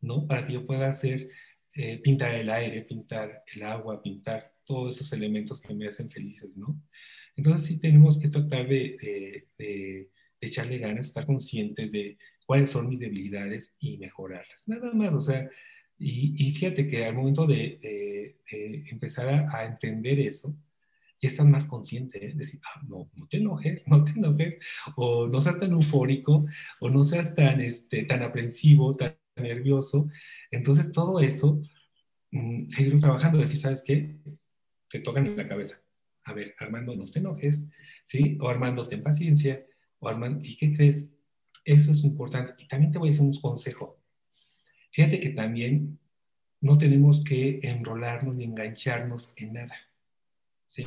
¿no? 0.00 0.26
Para 0.26 0.46
que 0.46 0.54
yo 0.54 0.66
pueda 0.66 0.88
hacer, 0.88 1.28
eh, 1.74 1.98
pintar 1.98 2.34
el 2.34 2.48
aire, 2.48 2.80
pintar 2.82 3.42
el 3.54 3.62
agua, 3.62 4.02
pintar 4.02 4.55
todos 4.66 4.96
esos 4.96 5.12
elementos 5.12 5.60
que 5.60 5.74
me 5.74 5.88
hacen 5.88 6.10
felices, 6.10 6.56
¿no? 6.56 6.80
Entonces 7.36 7.66
sí 7.66 7.78
tenemos 7.78 8.18
que 8.18 8.28
tratar 8.28 8.68
de, 8.68 8.96
de, 9.00 9.48
de, 9.58 10.10
de, 10.40 10.46
echarle 10.46 10.78
ganas, 10.78 11.06
estar 11.08 11.24
conscientes 11.24 11.92
de 11.92 12.18
cuáles 12.46 12.70
son 12.70 12.88
mis 12.88 12.98
debilidades 12.98 13.74
y 13.80 13.98
mejorarlas. 13.98 14.68
Nada 14.68 14.92
más, 14.92 15.14
o 15.14 15.20
sea, 15.20 15.48
y, 15.98 16.34
y 16.36 16.52
fíjate 16.52 16.88
que 16.88 17.04
al 17.04 17.14
momento 17.14 17.46
de, 17.46 18.36
empezar 18.90 19.28
a, 19.28 19.56
a, 19.56 19.64
entender 19.64 20.20
eso, 20.20 20.56
ya 21.20 21.28
estás 21.28 21.46
más 21.46 21.66
consciente, 21.66 22.26
¿eh? 22.26 22.32
decir, 22.34 22.60
ah, 22.64 22.82
no, 22.86 23.10
no 23.14 23.26
te 23.28 23.38
enojes, 23.38 23.88
no 23.88 24.04
te 24.04 24.12
enojes, 24.12 24.58
o 24.96 25.28
no 25.28 25.40
seas 25.40 25.58
tan 25.58 25.72
eufórico, 25.72 26.46
o 26.80 26.90
no 26.90 27.04
seas 27.04 27.34
tan, 27.34 27.60
este, 27.60 28.04
tan 28.04 28.22
aprensivo, 28.22 28.94
tan 28.94 29.16
nervioso. 29.36 30.08
Entonces 30.50 30.92
todo 30.92 31.20
eso, 31.20 31.60
mmm, 32.30 32.68
seguir 32.68 33.00
trabajando, 33.00 33.38
decir, 33.38 33.58
¿sabes 33.58 33.82
qué? 33.84 34.16
Te 34.88 35.00
tocan 35.00 35.26
en 35.26 35.36
la 35.36 35.48
cabeza. 35.48 35.80
A 36.24 36.32
ver, 36.32 36.54
Armando, 36.58 36.94
no 36.94 37.08
te 37.08 37.18
enojes, 37.18 37.64
¿sí? 38.04 38.36
O 38.40 38.48
Armando, 38.48 38.86
ten 38.86 39.02
paciencia, 39.02 39.64
o 39.98 40.08
Armando, 40.08 40.44
¿y 40.44 40.56
qué 40.56 40.74
crees? 40.74 41.14
Eso 41.64 41.92
es 41.92 42.04
importante. 42.04 42.54
Y 42.62 42.68
también 42.68 42.92
te 42.92 42.98
voy 42.98 43.08
a 43.08 43.12
decir 43.12 43.24
un 43.24 43.34
consejo. 43.34 44.00
Fíjate 44.90 45.20
que 45.20 45.30
también 45.30 45.98
no 46.60 46.78
tenemos 46.78 47.22
que 47.22 47.60
enrolarnos 47.62 48.36
ni 48.36 48.44
engancharnos 48.44 49.32
en 49.36 49.52
nada, 49.52 49.76
¿sí? 50.68 50.86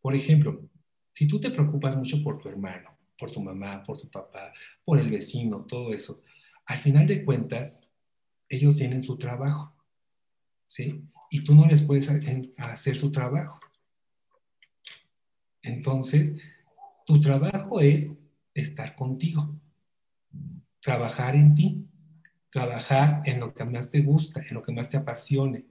Por 0.00 0.14
ejemplo, 0.14 0.68
si 1.12 1.26
tú 1.26 1.40
te 1.40 1.50
preocupas 1.50 1.96
mucho 1.96 2.22
por 2.22 2.38
tu 2.38 2.48
hermano, 2.48 2.96
por 3.18 3.30
tu 3.30 3.40
mamá, 3.40 3.82
por 3.82 4.00
tu 4.00 4.08
papá, 4.08 4.52
por 4.84 4.98
el 4.98 5.10
vecino, 5.10 5.66
todo 5.66 5.92
eso, 5.92 6.22
al 6.66 6.78
final 6.78 7.06
de 7.06 7.24
cuentas, 7.24 7.80
ellos 8.48 8.76
tienen 8.76 9.02
su 9.02 9.18
trabajo, 9.18 9.74
¿sí? 10.68 11.04
Y 11.30 11.42
tú 11.44 11.54
no 11.54 11.66
les 11.66 11.80
puedes 11.80 12.10
hacer 12.58 12.98
su 12.98 13.10
trabajo. 13.10 13.58
Entonces, 15.62 16.34
tu 17.06 17.20
trabajo 17.20 17.80
es 17.80 18.12
estar 18.54 18.94
contigo, 18.94 19.58
trabajar 20.80 21.36
en 21.36 21.54
ti, 21.54 21.86
trabajar 22.50 23.22
en 23.24 23.40
lo 23.40 23.54
que 23.54 23.64
más 23.64 23.90
te 23.90 24.00
gusta, 24.00 24.42
en 24.46 24.54
lo 24.54 24.62
que 24.62 24.72
más 24.72 24.90
te 24.90 24.96
apasione. 24.96 25.64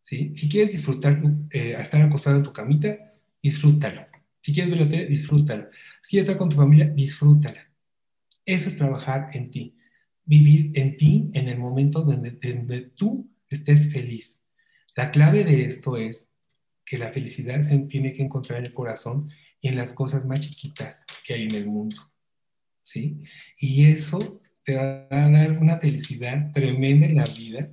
Si 0.00 0.48
quieres 0.48 0.72
disfrutar, 0.72 1.22
eh, 1.50 1.76
estar 1.78 2.00
acostado 2.02 2.36
en 2.36 2.42
tu 2.42 2.52
camita, 2.52 2.96
disfrútalo. 3.42 4.06
Si 4.40 4.52
quieres 4.52 4.70
ver 4.70 4.80
la 4.80 4.88
tele, 4.88 5.06
disfrútalo. 5.06 5.68
Si 6.02 6.10
quieres 6.10 6.28
estar 6.28 6.36
con 6.36 6.48
tu 6.48 6.56
familia, 6.56 6.88
disfrútala. 6.88 7.70
Eso 8.44 8.68
es 8.68 8.76
trabajar 8.76 9.30
en 9.32 9.50
ti. 9.50 9.76
Vivir 10.24 10.72
en 10.74 10.96
ti 10.96 11.30
en 11.34 11.48
el 11.48 11.58
momento 11.58 12.02
donde, 12.02 12.32
donde 12.32 12.80
tú 12.96 13.30
estés 13.48 13.92
feliz. 13.92 14.41
La 14.94 15.10
clave 15.10 15.44
de 15.44 15.64
esto 15.64 15.96
es 15.96 16.28
que 16.84 16.98
la 16.98 17.12
felicidad 17.12 17.62
se 17.62 17.78
tiene 17.80 18.12
que 18.12 18.22
encontrar 18.22 18.58
en 18.58 18.66
el 18.66 18.72
corazón 18.72 19.30
y 19.60 19.68
en 19.68 19.76
las 19.76 19.92
cosas 19.92 20.26
más 20.26 20.40
chiquitas 20.40 21.04
que 21.24 21.34
hay 21.34 21.44
en 21.44 21.54
el 21.54 21.66
mundo. 21.66 21.96
¿Sí? 22.82 23.22
Y 23.58 23.84
eso 23.86 24.42
te 24.64 24.74
va 24.74 25.06
a 25.10 25.30
dar 25.30 25.52
una 25.52 25.78
felicidad 25.78 26.52
tremenda 26.52 27.06
en 27.06 27.16
la 27.16 27.24
vida 27.36 27.70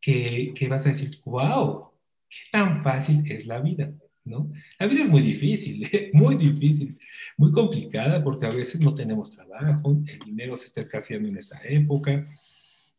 que, 0.00 0.52
que 0.54 0.68
vas 0.68 0.86
a 0.86 0.90
decir, 0.90 1.10
wow, 1.24 1.90
qué 2.28 2.38
tan 2.50 2.82
fácil 2.82 3.22
es 3.26 3.46
la 3.46 3.60
vida. 3.60 3.92
¿No? 4.26 4.50
La 4.78 4.86
vida 4.86 5.02
es 5.02 5.10
muy 5.10 5.20
difícil, 5.20 5.86
muy 6.14 6.36
difícil, 6.36 6.98
muy 7.36 7.52
complicada 7.52 8.24
porque 8.24 8.46
a 8.46 8.50
veces 8.50 8.80
no 8.80 8.94
tenemos 8.94 9.30
trabajo, 9.30 10.02
el 10.06 10.18
dinero 10.20 10.56
se 10.56 10.64
está 10.64 10.80
escaseando 10.80 11.28
en 11.28 11.36
esa 11.36 11.60
época, 11.62 12.26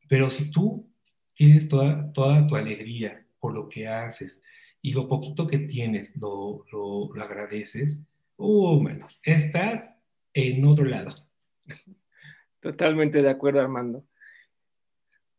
pero 0.08 0.30
si 0.30 0.52
tú 0.52 0.88
tienes 1.34 1.68
toda, 1.68 2.14
toda 2.14 2.46
tu 2.46 2.56
alegría 2.56 3.25
por 3.46 3.54
lo 3.54 3.70
que 3.70 3.88
haces 3.88 4.42
y 4.82 4.94
lo 4.94 5.08
poquito 5.08 5.46
que 5.46 5.60
tienes 5.60 6.18
lo, 6.18 6.66
lo, 6.72 7.14
lo 7.14 7.22
agradeces, 7.22 8.04
uh, 8.38 8.82
bueno, 8.82 9.06
estás 9.22 9.94
en 10.34 10.66
otro 10.66 10.86
lado. 10.86 11.12
Totalmente 12.60 13.22
de 13.22 13.30
acuerdo, 13.30 13.62
Armando. 13.62 14.04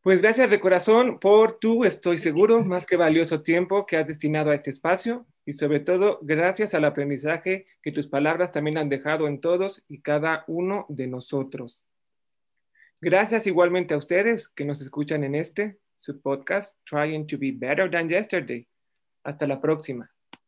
Pues 0.02 0.20
gracias 0.20 0.48
de 0.50 0.60
corazón 0.60 1.18
por 1.18 1.58
tu, 1.58 1.84
estoy 1.84 2.18
seguro, 2.18 2.64
más 2.64 2.86
que 2.86 2.94
valioso 2.94 3.42
tiempo 3.42 3.86
que 3.86 3.96
has 3.96 4.06
destinado 4.06 4.52
a 4.52 4.54
este 4.54 4.70
espacio 4.70 5.26
y 5.44 5.54
sobre 5.54 5.80
todo 5.80 6.20
gracias 6.22 6.74
al 6.74 6.84
aprendizaje 6.84 7.66
que 7.82 7.90
tus 7.90 8.06
palabras 8.06 8.52
también 8.52 8.78
han 8.78 8.88
dejado 8.88 9.26
en 9.26 9.40
todos 9.40 9.84
y 9.88 10.02
cada 10.02 10.44
uno 10.46 10.86
de 10.88 11.08
nosotros. 11.08 11.84
Gracias 13.00 13.48
igualmente 13.48 13.94
a 13.94 13.98
ustedes 13.98 14.46
que 14.46 14.64
nos 14.64 14.80
escuchan 14.80 15.24
en 15.24 15.34
este, 15.34 15.80
su 15.96 16.20
podcast, 16.20 16.78
Trying 16.84 17.26
to 17.26 17.38
Be 17.38 17.52
Better 17.52 17.90
Than 17.90 18.08
Yesterday. 18.08 18.66
Hasta 19.24 19.46
la 19.46 19.60
próxima. 19.60 20.15